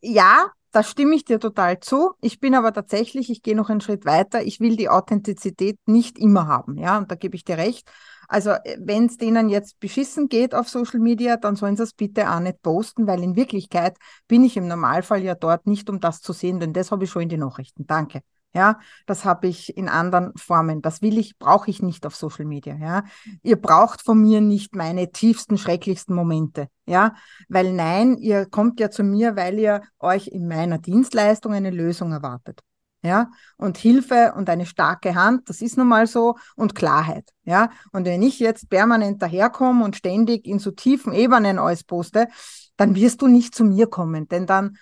[0.00, 2.12] Ja, da stimme ich dir total zu.
[2.20, 4.42] Ich bin aber tatsächlich, ich gehe noch einen Schritt weiter.
[4.42, 6.78] Ich will die Authentizität nicht immer haben.
[6.78, 7.90] Ja, und da gebe ich dir recht.
[8.32, 11.92] Also äh, wenn es denen jetzt beschissen geht auf Social Media, dann sollen sie es
[11.92, 16.00] bitte auch nicht posten, weil in Wirklichkeit bin ich im Normalfall ja dort nicht, um
[16.00, 17.86] das zu sehen, denn das habe ich schon in den Nachrichten.
[17.86, 18.22] Danke.
[18.54, 20.82] Ja, das habe ich in anderen Formen.
[20.82, 22.74] Das will ich, brauche ich nicht auf Social Media.
[22.76, 23.04] Ja,
[23.42, 26.68] ihr braucht von mir nicht meine tiefsten, schrecklichsten Momente.
[26.86, 27.14] Ja,
[27.48, 32.12] weil nein, ihr kommt ja zu mir, weil ihr euch in meiner Dienstleistung eine Lösung
[32.12, 32.60] erwartet
[33.02, 37.70] ja, und Hilfe und eine starke Hand, das ist nun mal so, und Klarheit, ja.
[37.92, 42.28] Und wenn ich jetzt permanent daherkomme und ständig in so tiefen Ebenen alles poste,
[42.76, 44.78] dann wirst du nicht zu mir kommen, denn dann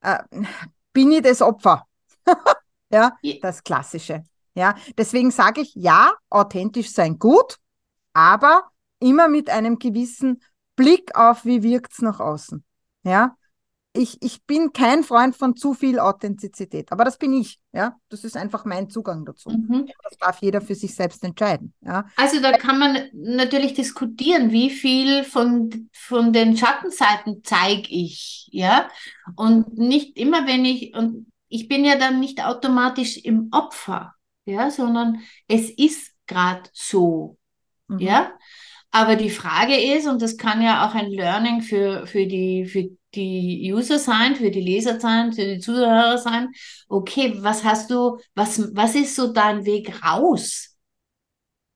[0.00, 0.18] äh,
[0.92, 1.86] bin ich das Opfer.
[2.90, 4.22] ja, das Klassische.
[4.54, 7.56] Ja, deswegen sage ich, ja, authentisch sein gut,
[8.12, 10.40] aber immer mit einem gewissen
[10.76, 12.64] Blick auf, wie wirkt's nach außen.
[13.02, 13.36] Ja,
[13.96, 17.60] ich, ich bin kein Freund von zu viel Authentizität, aber das bin ich.
[17.72, 19.50] Ja, das ist einfach mein Zugang dazu.
[19.50, 19.88] Mhm.
[20.02, 21.72] Das darf jeder für sich selbst entscheiden.
[21.80, 22.04] Ja.
[22.16, 28.88] Also da kann man natürlich diskutieren, wie viel von, von den Schattenseiten zeige ich, ja,
[29.36, 34.70] und nicht immer, wenn ich und ich bin ja dann nicht automatisch im Opfer, ja,
[34.70, 37.38] sondern es ist gerade so,
[37.86, 37.98] mhm.
[38.00, 38.32] ja.
[38.90, 42.90] Aber die Frage ist, und das kann ja auch ein Learning für, für die, für
[43.14, 46.52] die User sein, für die Leser sein, für die Zuhörer sein.
[46.88, 50.76] Okay, was hast du, was, was ist so dein Weg raus?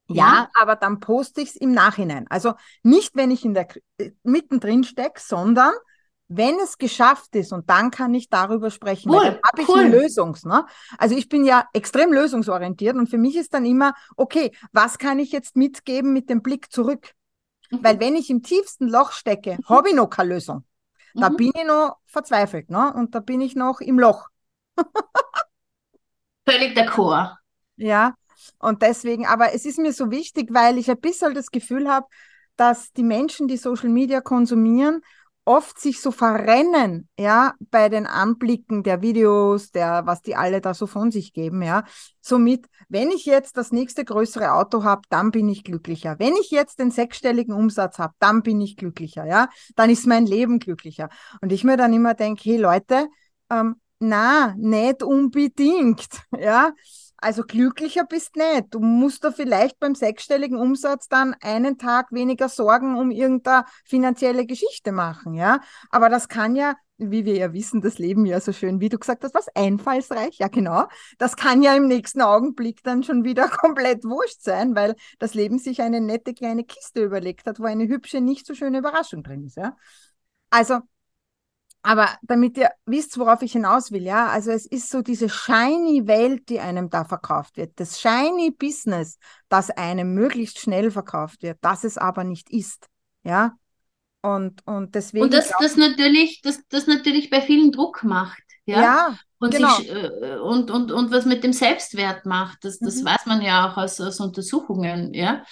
[0.08, 2.26] Ja, ja aber dann poste ich es im Nachhinein.
[2.28, 5.72] Also nicht, wenn ich in der äh, mittendrin stecke, sondern
[6.28, 9.80] wenn es geschafft ist und dann kann ich darüber sprechen, cool, dann habe ich cool.
[9.80, 10.36] eine Lösung.
[10.44, 10.66] Ne?
[10.98, 15.18] Also ich bin ja extrem lösungsorientiert und für mich ist dann immer, okay, was kann
[15.18, 17.14] ich jetzt mitgeben mit dem Blick zurück?
[17.70, 17.78] Mhm.
[17.82, 19.68] Weil wenn ich im tiefsten Loch stecke, mhm.
[19.68, 20.64] habe ich noch keine Lösung.
[21.18, 21.36] Da mhm.
[21.36, 22.92] bin ich noch verzweifelt, ne?
[22.94, 24.28] Und da bin ich noch im Loch.
[26.48, 27.38] Völlig der Chor.
[27.76, 28.14] Ja,
[28.58, 32.06] und deswegen, aber es ist mir so wichtig, weil ich ein bisschen das Gefühl habe,
[32.56, 35.02] dass die Menschen, die Social Media konsumieren,
[35.48, 40.74] oft sich so verrennen, ja, bei den Anblicken der Videos, der, was die alle da
[40.74, 41.84] so von sich geben, ja.
[42.20, 46.16] Somit, wenn ich jetzt das nächste größere Auto habe, dann bin ich glücklicher.
[46.18, 49.48] Wenn ich jetzt den sechsstelligen Umsatz habe, dann bin ich glücklicher, ja.
[49.74, 51.08] Dann ist mein Leben glücklicher.
[51.40, 53.08] Und ich mir dann immer denke, hey Leute,
[53.48, 56.08] ähm, na, nicht unbedingt,
[56.38, 56.72] ja.
[57.20, 58.66] Also glücklicher bist nicht.
[58.70, 64.46] Du musst da vielleicht beim sechsstelligen Umsatz dann einen Tag weniger Sorgen um irgendeine finanzielle
[64.46, 65.60] Geschichte machen, ja.
[65.90, 68.98] Aber das kann ja, wie wir ja wissen, das Leben ja so schön, wie du
[68.98, 70.86] gesagt hast, was einfallsreich, ja genau.
[71.18, 75.58] Das kann ja im nächsten Augenblick dann schon wieder komplett wurscht sein, weil das Leben
[75.58, 79.44] sich eine nette kleine Kiste überlegt hat, wo eine hübsche, nicht so schöne Überraschung drin
[79.44, 79.76] ist, ja.
[80.50, 80.80] Also
[81.88, 86.06] aber damit ihr wisst, worauf ich hinaus will, ja, also es ist so diese shiny
[86.06, 89.16] Welt, die einem da verkauft wird, das shiny Business,
[89.48, 92.88] das einem möglichst schnell verkauft wird, das es aber nicht ist,
[93.24, 93.56] ja.
[94.20, 95.24] Und, und deswegen.
[95.24, 98.82] Und das, das natürlich, das, das natürlich bei vielen Druck macht, ja.
[98.82, 99.74] ja und, genau.
[99.76, 103.06] sich, äh, und, und, und was mit dem Selbstwert macht, das, das mhm.
[103.06, 105.42] weiß man ja auch aus, aus Untersuchungen, ja.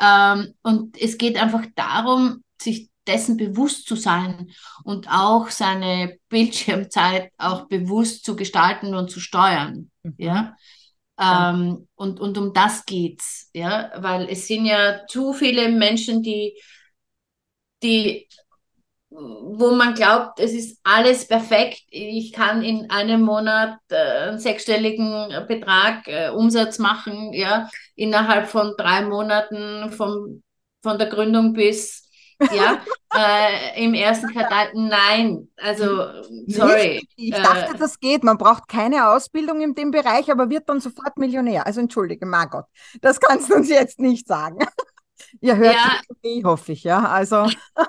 [0.00, 4.50] Ähm, und es geht einfach darum, sich dessen bewusst zu sein
[4.84, 9.90] und auch seine Bildschirmzeit auch bewusst zu gestalten und zu steuern.
[10.02, 10.14] Mhm.
[10.18, 10.56] Ja.
[11.20, 16.58] Ähm, und, und um das geht's, ja, weil es sind ja zu viele Menschen, die,
[17.82, 18.28] die,
[19.10, 21.82] wo man glaubt, es ist alles perfekt.
[21.90, 28.74] Ich kann in einem Monat äh, einen sechsstelligen Betrag äh, Umsatz machen, ja, innerhalb von
[28.78, 30.42] drei Monaten vom,
[30.82, 32.01] von der Gründung bis
[32.50, 32.82] ja,
[33.14, 35.86] äh, im ersten Quartal, nein, also
[36.46, 36.94] sorry.
[36.94, 37.12] Nicht?
[37.16, 38.24] Ich dachte, äh, das geht.
[38.24, 41.66] Man braucht keine Ausbildung in dem Bereich, aber wird dann sofort Millionär.
[41.66, 42.64] Also entschuldige, Margot,
[43.00, 44.58] das kannst du uns jetzt nicht sagen.
[45.40, 46.00] Ihr hört ja.
[46.22, 47.08] mich, hoffe ich, ja.
[47.08, 47.48] Also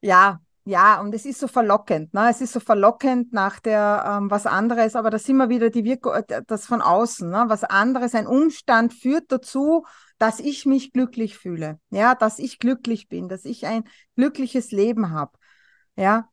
[0.00, 2.30] ja, ja, und es ist so verlockend, ne?
[2.30, 5.84] Es ist so verlockend nach der ähm, was anderes, aber da sind wir wieder die
[5.84, 7.44] Wirkung, äh, das von außen, ne?
[7.48, 9.84] Was anderes, ein Umstand führt dazu,
[10.24, 13.84] dass ich mich glücklich fühle, ja, dass ich glücklich bin, dass ich ein
[14.16, 15.32] glückliches Leben habe,
[15.96, 16.30] ja.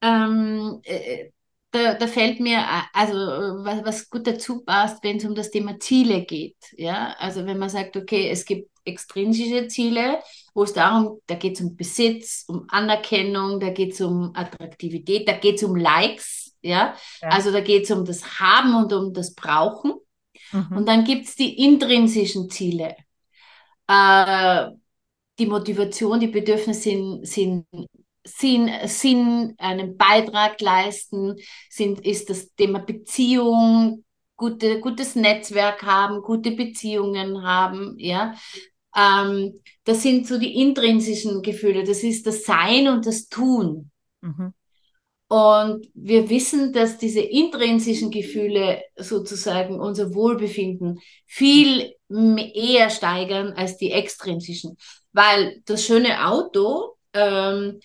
[0.00, 1.28] Ähm, äh,
[1.70, 5.50] da, da, fällt mir, äh, also was, was gut dazu passt, wenn es um das
[5.50, 10.20] Thema Ziele geht, ja, also wenn man sagt, okay, es gibt extrinsische Ziele,
[10.54, 15.28] wo es darum, da geht es um Besitz, um Anerkennung, da geht es um Attraktivität,
[15.28, 16.94] da geht es um Likes, ja?
[17.20, 17.28] ja?
[17.28, 19.92] also da geht es um das Haben und um das Brauchen.
[20.50, 20.76] Mhm.
[20.78, 22.96] Und dann gibt es die intrinsischen Ziele
[23.86, 24.70] äh,
[25.38, 27.66] die Motivation, die Bedürfnisse sind, sind
[28.26, 31.36] Sinn, Sinn, einen Beitrag leisten,
[31.68, 34.04] sind, ist das Thema Beziehung,
[34.36, 38.34] gute, gutes Netzwerk haben, gute Beziehungen haben, ja.
[38.96, 43.90] Ähm, das sind so die intrinsischen Gefühle, das ist das Sein und das Tun.
[44.22, 44.54] Mhm.
[45.34, 53.90] Und wir wissen, dass diese intrinsischen Gefühle sozusagen unser Wohlbefinden viel eher steigern als die
[53.90, 54.76] extrinsischen.
[55.12, 57.80] Weil das schöne Auto, ähm,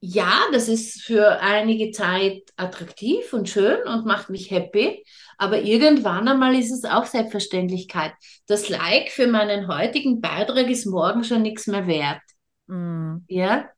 [0.00, 5.02] ja, das ist für einige Zeit attraktiv und schön und macht mich happy,
[5.38, 8.12] aber irgendwann einmal ist es auch Selbstverständlichkeit.
[8.46, 12.20] Das Like für meinen heutigen Beitrag ist morgen schon nichts mehr wert.
[12.66, 13.20] Mm.
[13.26, 13.70] Ja,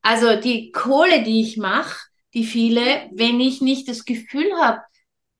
[0.00, 2.05] also die Kohle, die ich mache,
[2.36, 4.82] die viele, wenn ich nicht das Gefühl habe,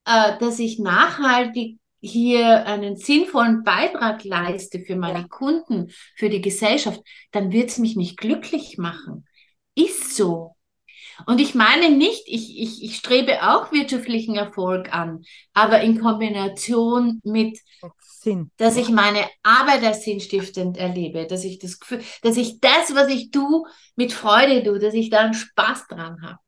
[0.06, 5.28] äh, dass ich nachhaltig hier einen sinnvollen Beitrag leiste für meine ja.
[5.28, 9.26] Kunden, für die Gesellschaft, dann wird es mich nicht glücklich machen.
[9.74, 10.56] Ist so.
[11.26, 17.20] Und ich meine nicht, ich, ich, ich strebe auch wirtschaftlichen Erfolg an, aber in Kombination
[17.24, 17.59] mit
[17.98, 18.50] Sinn.
[18.56, 23.09] Dass ich meine Arbeit als sinnstiftend erlebe, dass ich das Gefühl, dass ich das, was
[23.09, 23.64] ich tue,
[23.96, 26.38] mit Freude tue, dass ich da einen Spaß dran habe.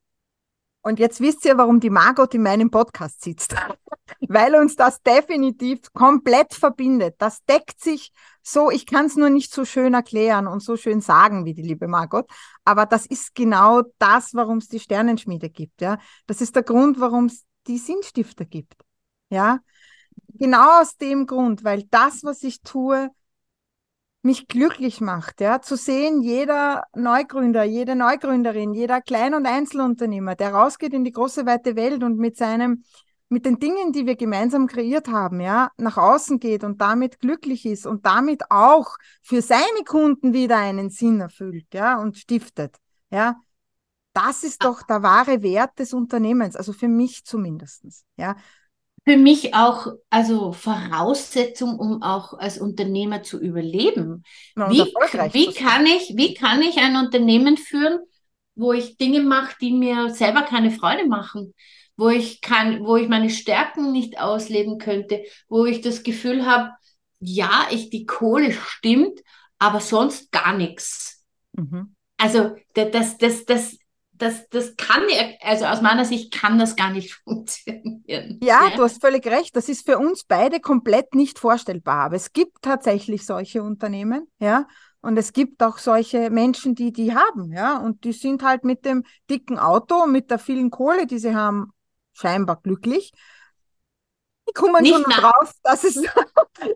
[0.88, 3.55] Und jetzt wisst ihr, warum die Margot in meinem Podcast sitzt.
[4.27, 7.16] Weil uns das definitiv komplett verbindet.
[7.18, 8.11] Das deckt sich
[8.42, 11.61] so, ich kann es nur nicht so schön erklären und so schön sagen wie die
[11.61, 12.27] liebe Margot.
[12.64, 15.83] Aber das ist genau das, warum es die Sternenschmiede gibt.
[15.83, 18.83] Ja, das ist der Grund, warum es die Sinnstifter gibt.
[19.29, 19.59] Ja,
[20.38, 23.11] genau aus dem Grund, weil das, was ich tue,
[24.29, 30.53] mich glücklich macht, ja, zu sehen, jeder Neugründer, jede Neugründerin, jeder Klein- und Einzelunternehmer, der
[30.53, 32.85] rausgeht in die große weite Welt und mit seinem,
[33.31, 37.64] mit den Dingen, die wir gemeinsam kreiert haben, ja, nach außen geht und damit glücklich
[37.64, 42.77] ist und damit auch für seine Kunden wieder einen Sinn erfüllt, ja, und stiftet,
[43.11, 43.41] ja.
[44.12, 48.37] Das ist doch der wahre Wert des Unternehmens, also für mich zumindestens, ja
[49.09, 54.23] für mich auch also Voraussetzung, um auch als Unternehmer zu überleben.
[54.55, 54.81] Ja, wie,
[55.33, 58.01] wie kann ich, wie kann ich ein Unternehmen führen,
[58.55, 61.55] wo ich Dinge mache, die mir selber keine Freude machen,
[61.97, 66.72] wo ich kann, wo ich meine Stärken nicht ausleben könnte, wo ich das Gefühl habe,
[67.18, 69.20] ja, ich die Kohle stimmt,
[69.59, 71.24] aber sonst gar nichts.
[71.53, 71.95] Mhm.
[72.18, 73.78] Also das, das, das,
[74.19, 75.03] das, das kann,
[75.43, 78.39] also aus meiner Sicht kann das gar nicht funktionieren.
[78.43, 79.57] Ja, ja, du hast völlig recht.
[79.57, 82.05] Das ist für uns beide komplett nicht vorstellbar.
[82.05, 84.66] Aber es gibt tatsächlich solche Unternehmen, ja.
[85.01, 87.79] Und es gibt auch solche Menschen, die die haben, ja.
[87.79, 91.71] Und die sind halt mit dem dicken Auto, mit der vielen Kohle, die sie haben,
[92.12, 93.12] scheinbar glücklich.
[94.55, 96.03] Kommen nicht schon drauf, dass es,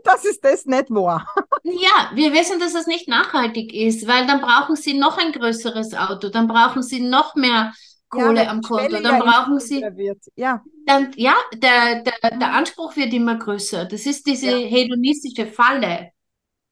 [0.04, 1.26] dass es das nicht war.
[1.62, 5.94] Ja, wir wissen, dass es nicht nachhaltig ist, weil dann brauchen sie noch ein größeres
[5.94, 7.72] Auto, dann brauchen sie noch mehr
[8.12, 9.80] Kohle ja, am Konto, dann brauchen sie.
[9.80, 10.18] Wird.
[10.36, 13.86] Ja, dann, ja der, der, der Anspruch wird immer größer.
[13.86, 14.68] Das ist diese ja.
[14.68, 16.10] hedonistische Falle.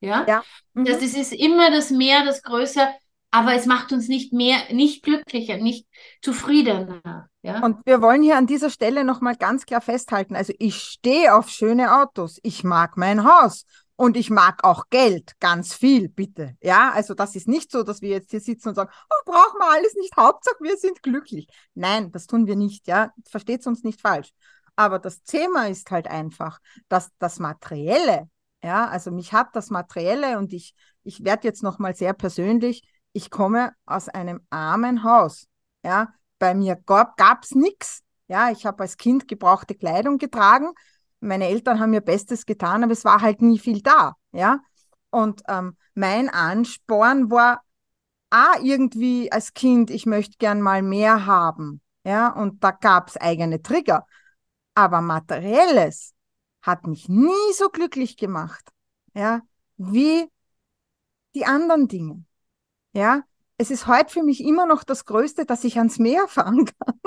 [0.01, 0.43] Ja, ja.
[0.75, 0.85] Mhm.
[0.85, 2.93] Das ist, ist immer das Mehr, das Größer,
[3.31, 5.87] aber es macht uns nicht mehr, nicht glücklicher, nicht
[6.21, 7.29] zufriedener.
[7.43, 7.65] Ja?
[7.65, 10.35] Und wir wollen hier an dieser Stelle nochmal ganz klar festhalten.
[10.35, 12.39] Also ich stehe auf schöne Autos.
[12.43, 13.65] Ich mag mein Haus.
[13.95, 16.57] Und ich mag auch Geld, ganz viel, bitte.
[16.63, 19.59] Ja, also das ist nicht so, dass wir jetzt hier sitzen und sagen, oh, brauchen
[19.59, 21.47] wir alles nicht, Hauptsache wir sind glücklich.
[21.75, 23.13] Nein, das tun wir nicht, ja.
[23.29, 24.31] Versteht uns nicht falsch.
[24.75, 28.31] Aber das Thema ist halt einfach, dass das Materielle,
[28.65, 30.75] ja, also mich hat das Materielle und ich,
[31.05, 35.47] ich werde jetzt nochmal sehr persönlich, ich komme aus einem armen Haus,
[35.85, 36.13] ja.
[36.39, 38.03] Bei mir gab es nichts.
[38.27, 40.73] Ja, ich habe als Kind gebrauchte Kleidung getragen
[41.21, 44.61] meine Eltern haben ihr Bestes getan, aber es war halt nie viel da, ja.
[45.11, 47.63] Und ähm, mein Ansporn war
[48.31, 52.29] auch irgendwie als Kind, ich möchte gern mal mehr haben, ja.
[52.31, 54.07] Und da gab es eigene Trigger.
[54.75, 56.15] Aber materielles
[56.63, 58.71] hat mich nie so glücklich gemacht,
[59.15, 59.43] ja,
[59.77, 60.27] wie
[61.35, 62.25] die anderen Dinge,
[62.93, 63.23] ja.
[63.57, 67.01] Es ist heute für mich immer noch das Größte, dass ich ans Meer fahren kann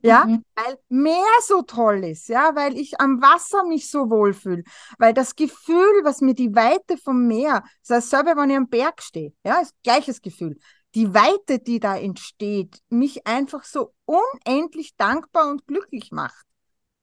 [0.00, 0.44] ja, mhm.
[0.54, 4.64] weil Meer so toll ist, ja, weil ich am Wasser mich so wohlfühle,
[4.98, 8.68] weil das Gefühl, was mir die Weite vom Meer, das ist dasselbe, wenn ich am
[8.68, 10.58] Berg stehe, ja, ist gleiches Gefühl.
[10.94, 16.46] Die Weite, die da entsteht, mich einfach so unendlich dankbar und glücklich macht,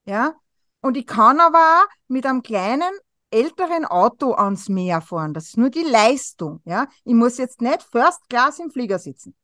[0.05, 0.33] ja.
[0.81, 2.91] Und ich kann aber auch mit einem kleinen
[3.31, 5.33] älteren Auto ans Meer fahren.
[5.33, 6.87] Das ist nur die Leistung, ja.
[7.03, 9.35] Ich muss jetzt nicht First Class im Flieger sitzen.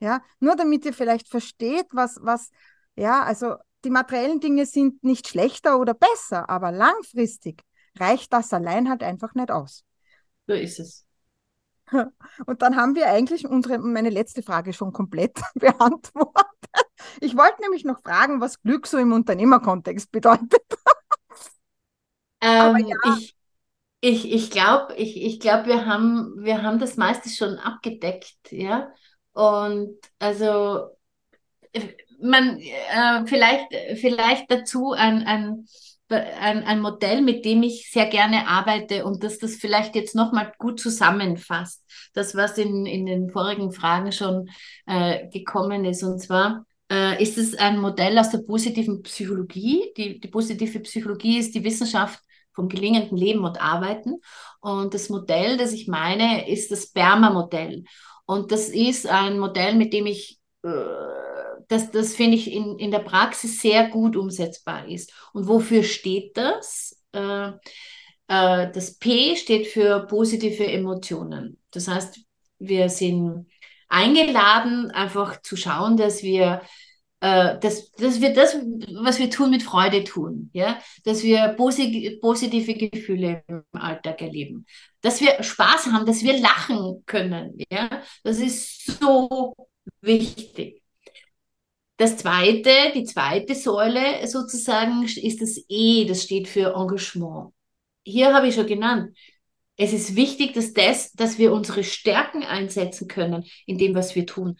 [0.00, 2.50] Ja, nur damit ihr vielleicht versteht, was, was,
[2.96, 7.62] ja, also die materiellen Dinge sind nicht schlechter oder besser, aber langfristig
[7.98, 9.84] reicht das allein halt einfach nicht aus.
[10.46, 11.06] So ist es.
[12.46, 16.46] Und dann haben wir eigentlich unsere, meine letzte Frage schon komplett beantwortet.
[17.20, 20.62] Ich wollte nämlich noch fragen, was Glück so im Unternehmerkontext bedeutet.
[22.46, 22.96] Ähm, ja.
[23.18, 23.36] Ich,
[24.00, 28.88] ich, ich glaube, ich, ich glaub, wir, haben, wir haben das meiste schon abgedeckt, ja.
[29.32, 30.90] Und also
[32.20, 33.66] man äh, vielleicht,
[34.00, 35.66] vielleicht dazu ein, ein,
[36.08, 40.52] ein, ein Modell, mit dem ich sehr gerne arbeite und dass das vielleicht jetzt nochmal
[40.58, 41.82] gut zusammenfasst.
[42.14, 44.48] Das, was in, in den vorigen Fragen schon
[44.86, 46.02] äh, gekommen ist.
[46.02, 49.92] Und zwar äh, ist es ein Modell aus der positiven Psychologie.
[49.96, 52.20] Die, die positive Psychologie ist die Wissenschaft
[52.56, 54.20] vom gelingenden Leben und Arbeiten.
[54.60, 57.84] Und das Modell, das ich meine, ist das Berma-Modell.
[58.24, 60.68] Und das ist ein Modell, mit dem ich, äh,
[61.68, 65.12] das, das finde ich in, in der Praxis sehr gut umsetzbar ist.
[65.32, 67.00] Und wofür steht das?
[67.12, 67.48] Äh,
[68.28, 71.60] äh, das P steht für positive Emotionen.
[71.70, 72.18] Das heißt,
[72.58, 73.46] wir sind
[73.88, 76.62] eingeladen, einfach zu schauen, dass wir
[77.20, 78.56] äh, dass, dass wir das,
[79.02, 84.66] was wir tun, mit Freude tun, ja, dass wir posi positive Gefühle im Alltag erleben,
[85.00, 89.54] dass wir Spaß haben, dass wir lachen können, ja, das ist so
[90.00, 90.82] wichtig.
[91.98, 97.54] Das zweite, die zweite Säule sozusagen ist das E, das steht für Engagement.
[98.04, 99.16] Hier habe ich schon genannt.
[99.78, 104.26] Es ist wichtig, dass das, dass wir unsere Stärken einsetzen können in dem, was wir
[104.26, 104.58] tun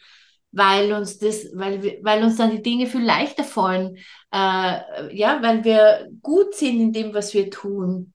[0.52, 3.96] weil uns das, weil, weil uns dann die Dinge viel leichter fallen,
[4.32, 8.14] äh, ja, weil wir gut sind in dem, was wir tun,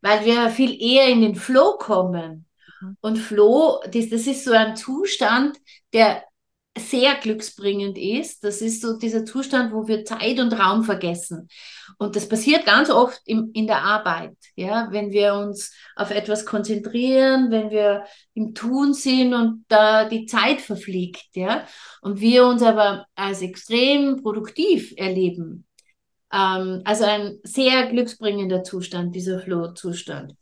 [0.00, 2.46] weil wir viel eher in den Flow kommen.
[2.80, 2.96] Mhm.
[3.00, 5.58] Und Flow, das, das ist so ein Zustand,
[5.92, 6.24] der
[6.78, 8.44] sehr glücksbringend ist.
[8.44, 11.48] Das ist so dieser Zustand, wo wir Zeit und Raum vergessen.
[11.98, 16.46] Und das passiert ganz oft im, in der Arbeit, ja, wenn wir uns auf etwas
[16.46, 18.04] konzentrieren, wenn wir
[18.34, 21.66] im Tun sind und da die Zeit verfliegt, ja,
[22.00, 25.66] und wir uns aber als extrem produktiv erleben.
[26.32, 30.34] Ähm, also ein sehr glücksbringender Zustand, dieser Flow-Zustand.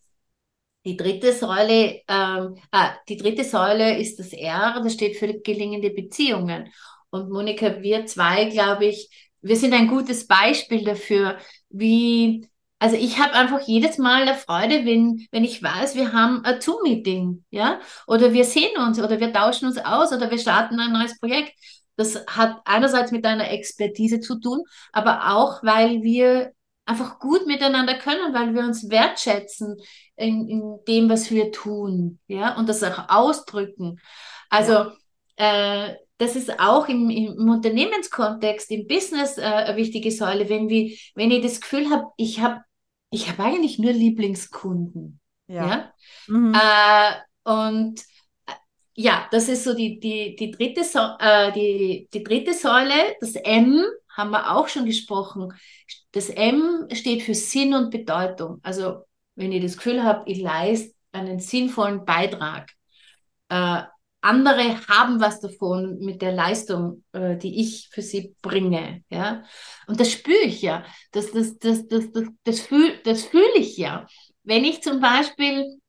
[0.87, 5.91] Die dritte Säule, ähm, ah, die dritte Säule ist das R, das steht für gelingende
[5.91, 6.73] Beziehungen.
[7.11, 9.11] Und Monika, wir zwei, glaube ich,
[9.43, 11.39] wir sind ein gutes Beispiel dafür,
[11.71, 16.45] wie also ich habe einfach jedes Mal eine Freude, wenn, wenn ich weiß, wir haben
[16.45, 20.79] ein Zoom-Meeting, ja, oder wir sehen uns oder wir tauschen uns aus oder wir starten
[20.79, 21.53] ein neues Projekt.
[21.97, 24.63] Das hat einerseits mit deiner Expertise zu tun,
[24.93, 26.53] aber auch, weil wir
[26.87, 29.77] einfach gut miteinander können, weil wir uns wertschätzen
[30.17, 34.01] in, in dem, was wir tun, ja, und das auch ausdrücken.
[34.49, 34.93] Also,
[35.39, 35.89] ja.
[35.89, 40.97] äh, das ist auch im, im Unternehmenskontext, im Business äh, eine wichtige Säule, wenn, wir,
[41.15, 42.63] wenn ich das Gefühl habe, ich habe
[43.11, 45.21] ich hab eigentlich nur Lieblingskunden.
[45.49, 45.67] Ja.
[45.69, 45.93] ja?
[46.27, 46.55] Mhm.
[46.55, 48.01] Äh, und
[48.47, 48.53] äh,
[48.95, 53.17] ja, das ist so die, die, die, dritte, so äh, die, die dritte Säule.
[53.21, 55.53] Das M haben wir auch schon gesprochen.
[56.13, 58.61] Das M steht für Sinn und Bedeutung.
[58.63, 59.03] Also
[59.35, 62.71] wenn ich das Gefühl habe, ich leiste einen sinnvollen Beitrag.
[63.49, 63.83] Äh,
[64.21, 69.05] andere haben was davon mit der Leistung, äh, die ich für sie bringe.
[69.09, 69.45] Ja?
[69.87, 70.85] Und das spüre ich ja.
[71.13, 74.07] Das, das, das, das, das, das fühle das fühl ich ja.
[74.43, 75.81] Wenn ich zum Beispiel,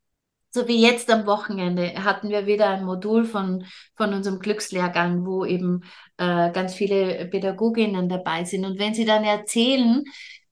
[0.52, 5.46] so wie jetzt am Wochenende, hatten wir wieder ein Modul von, von unserem Glückslehrgang, wo
[5.46, 5.84] eben
[6.18, 8.66] äh, ganz viele Pädagoginnen dabei sind.
[8.66, 10.04] Und wenn sie dann erzählen,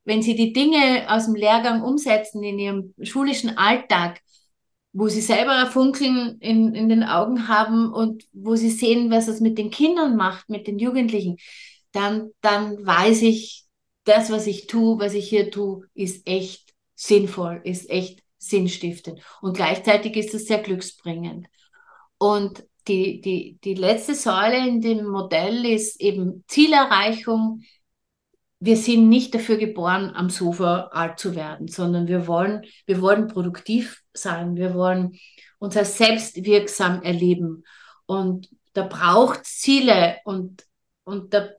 [0.03, 4.21] wenn sie die Dinge aus dem Lehrgang umsetzen in ihrem schulischen Alltag,
[4.93, 9.27] wo sie selber ein Funkeln in, in den Augen haben und wo sie sehen, was
[9.27, 11.37] es mit den Kindern macht, mit den Jugendlichen,
[11.91, 13.65] dann, dann weiß ich,
[14.05, 19.21] das, was ich tue, was ich hier tue, ist echt sinnvoll, ist echt sinnstiftend.
[19.41, 21.47] Und gleichzeitig ist es sehr glücksbringend.
[22.17, 27.61] Und die, die, die letzte Säule in dem Modell ist eben Zielerreichung,
[28.59, 33.27] wir sind nicht dafür geboren, am Sofa alt zu werden, sondern wir wollen, wir wollen
[33.27, 34.55] produktiv sein.
[34.55, 35.19] Wir wollen
[35.59, 37.63] uns als selbstwirksam erleben.
[38.05, 40.65] Und da braucht Ziele und,
[41.03, 41.49] und da,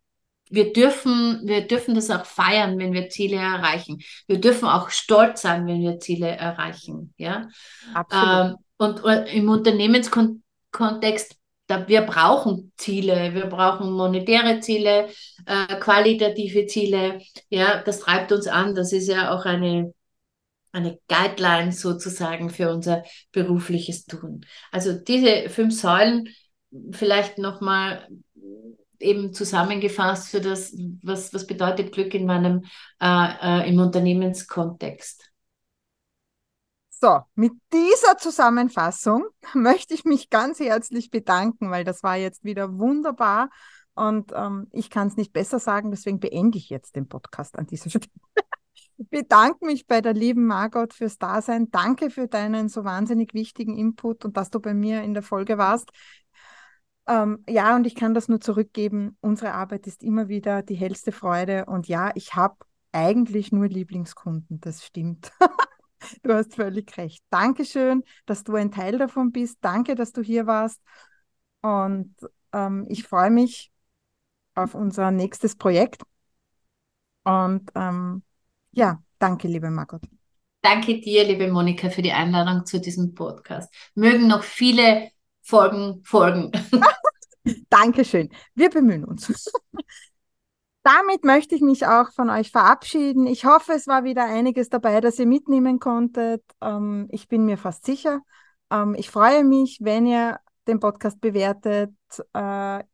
[0.51, 4.01] wir dürfen, wir dürfen das auch feiern, wenn wir Ziele erreichen.
[4.27, 7.13] Wir dürfen auch stolz sein, wenn wir Ziele erreichen.
[7.17, 7.49] Ja?
[7.95, 8.53] Absolut.
[8.53, 11.37] Ähm, und, und im Unternehmenskontext
[11.67, 15.09] da, wir brauchen Ziele, wir brauchen monetäre Ziele,
[15.47, 17.21] äh, qualitative Ziele.
[17.49, 18.75] Ja, das treibt uns an.
[18.75, 19.93] Das ist ja auch eine,
[20.73, 24.47] eine Guideline sozusagen für unser berufliches Tun.
[24.71, 26.29] Also diese fünf Säulen
[26.93, 28.07] vielleicht nochmal
[29.01, 32.65] eben zusammengefasst für das, was, was bedeutet Glück in meinem,
[33.01, 35.31] äh, äh, im Unternehmenskontext.
[36.91, 42.79] So, mit dieser Zusammenfassung möchte ich mich ganz herzlich bedanken, weil das war jetzt wieder
[42.79, 43.51] wunderbar
[43.95, 47.67] und ähm, ich kann es nicht besser sagen, deswegen beende ich jetzt den Podcast an
[47.67, 48.07] dieser Stelle.
[48.99, 51.71] Ich bedanke mich bei der lieben Margot fürs Dasein.
[51.71, 55.59] Danke für deinen so wahnsinnig wichtigen Input und dass du bei mir in der Folge
[55.59, 55.91] warst.
[57.09, 59.17] Ähm, ja, und ich kann das nur zurückgeben.
[59.21, 61.67] Unsere Arbeit ist immer wieder die hellste Freude.
[61.67, 62.57] Und ja, ich habe
[62.93, 64.61] eigentlich nur Lieblingskunden.
[64.61, 65.33] Das stimmt.
[66.23, 67.25] Du hast völlig recht.
[67.31, 69.59] Dankeschön, dass du ein Teil davon bist.
[69.63, 70.81] Danke, dass du hier warst.
[71.63, 72.15] Und
[72.53, 73.73] ähm, ich freue mich
[74.55, 76.03] auf unser nächstes Projekt.
[77.25, 78.23] Und ähm,
[78.73, 80.03] ja, danke, liebe Margot.
[80.63, 83.73] Danke dir, liebe Monika, für die Einladung zu diesem Podcast.
[83.95, 85.11] Mögen noch viele
[85.47, 86.53] Folgen folgen.
[87.71, 88.29] Dankeschön.
[88.55, 89.29] Wir bemühen uns
[90.87, 93.27] damit möchte ich mich auch von euch verabschieden.
[93.27, 96.45] Ich hoffe, es war wieder einiges dabei, das ihr mitnehmen konntet.
[96.61, 98.21] Ähm, ich bin mir fast sicher.
[98.71, 100.39] Ähm, ich freue mich, wenn ihr
[100.69, 101.93] den Podcast bewertet,
[102.35, 102.85] äh,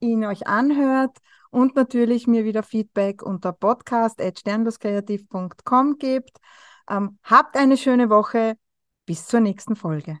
[0.00, 1.18] ihn euch anhört
[1.50, 6.38] und natürlich mir wieder Feedback unter podcast.sternloskreativ.com gebt.
[6.88, 8.56] Ähm, habt eine schöne Woche.
[9.04, 10.20] Bis zur nächsten Folge.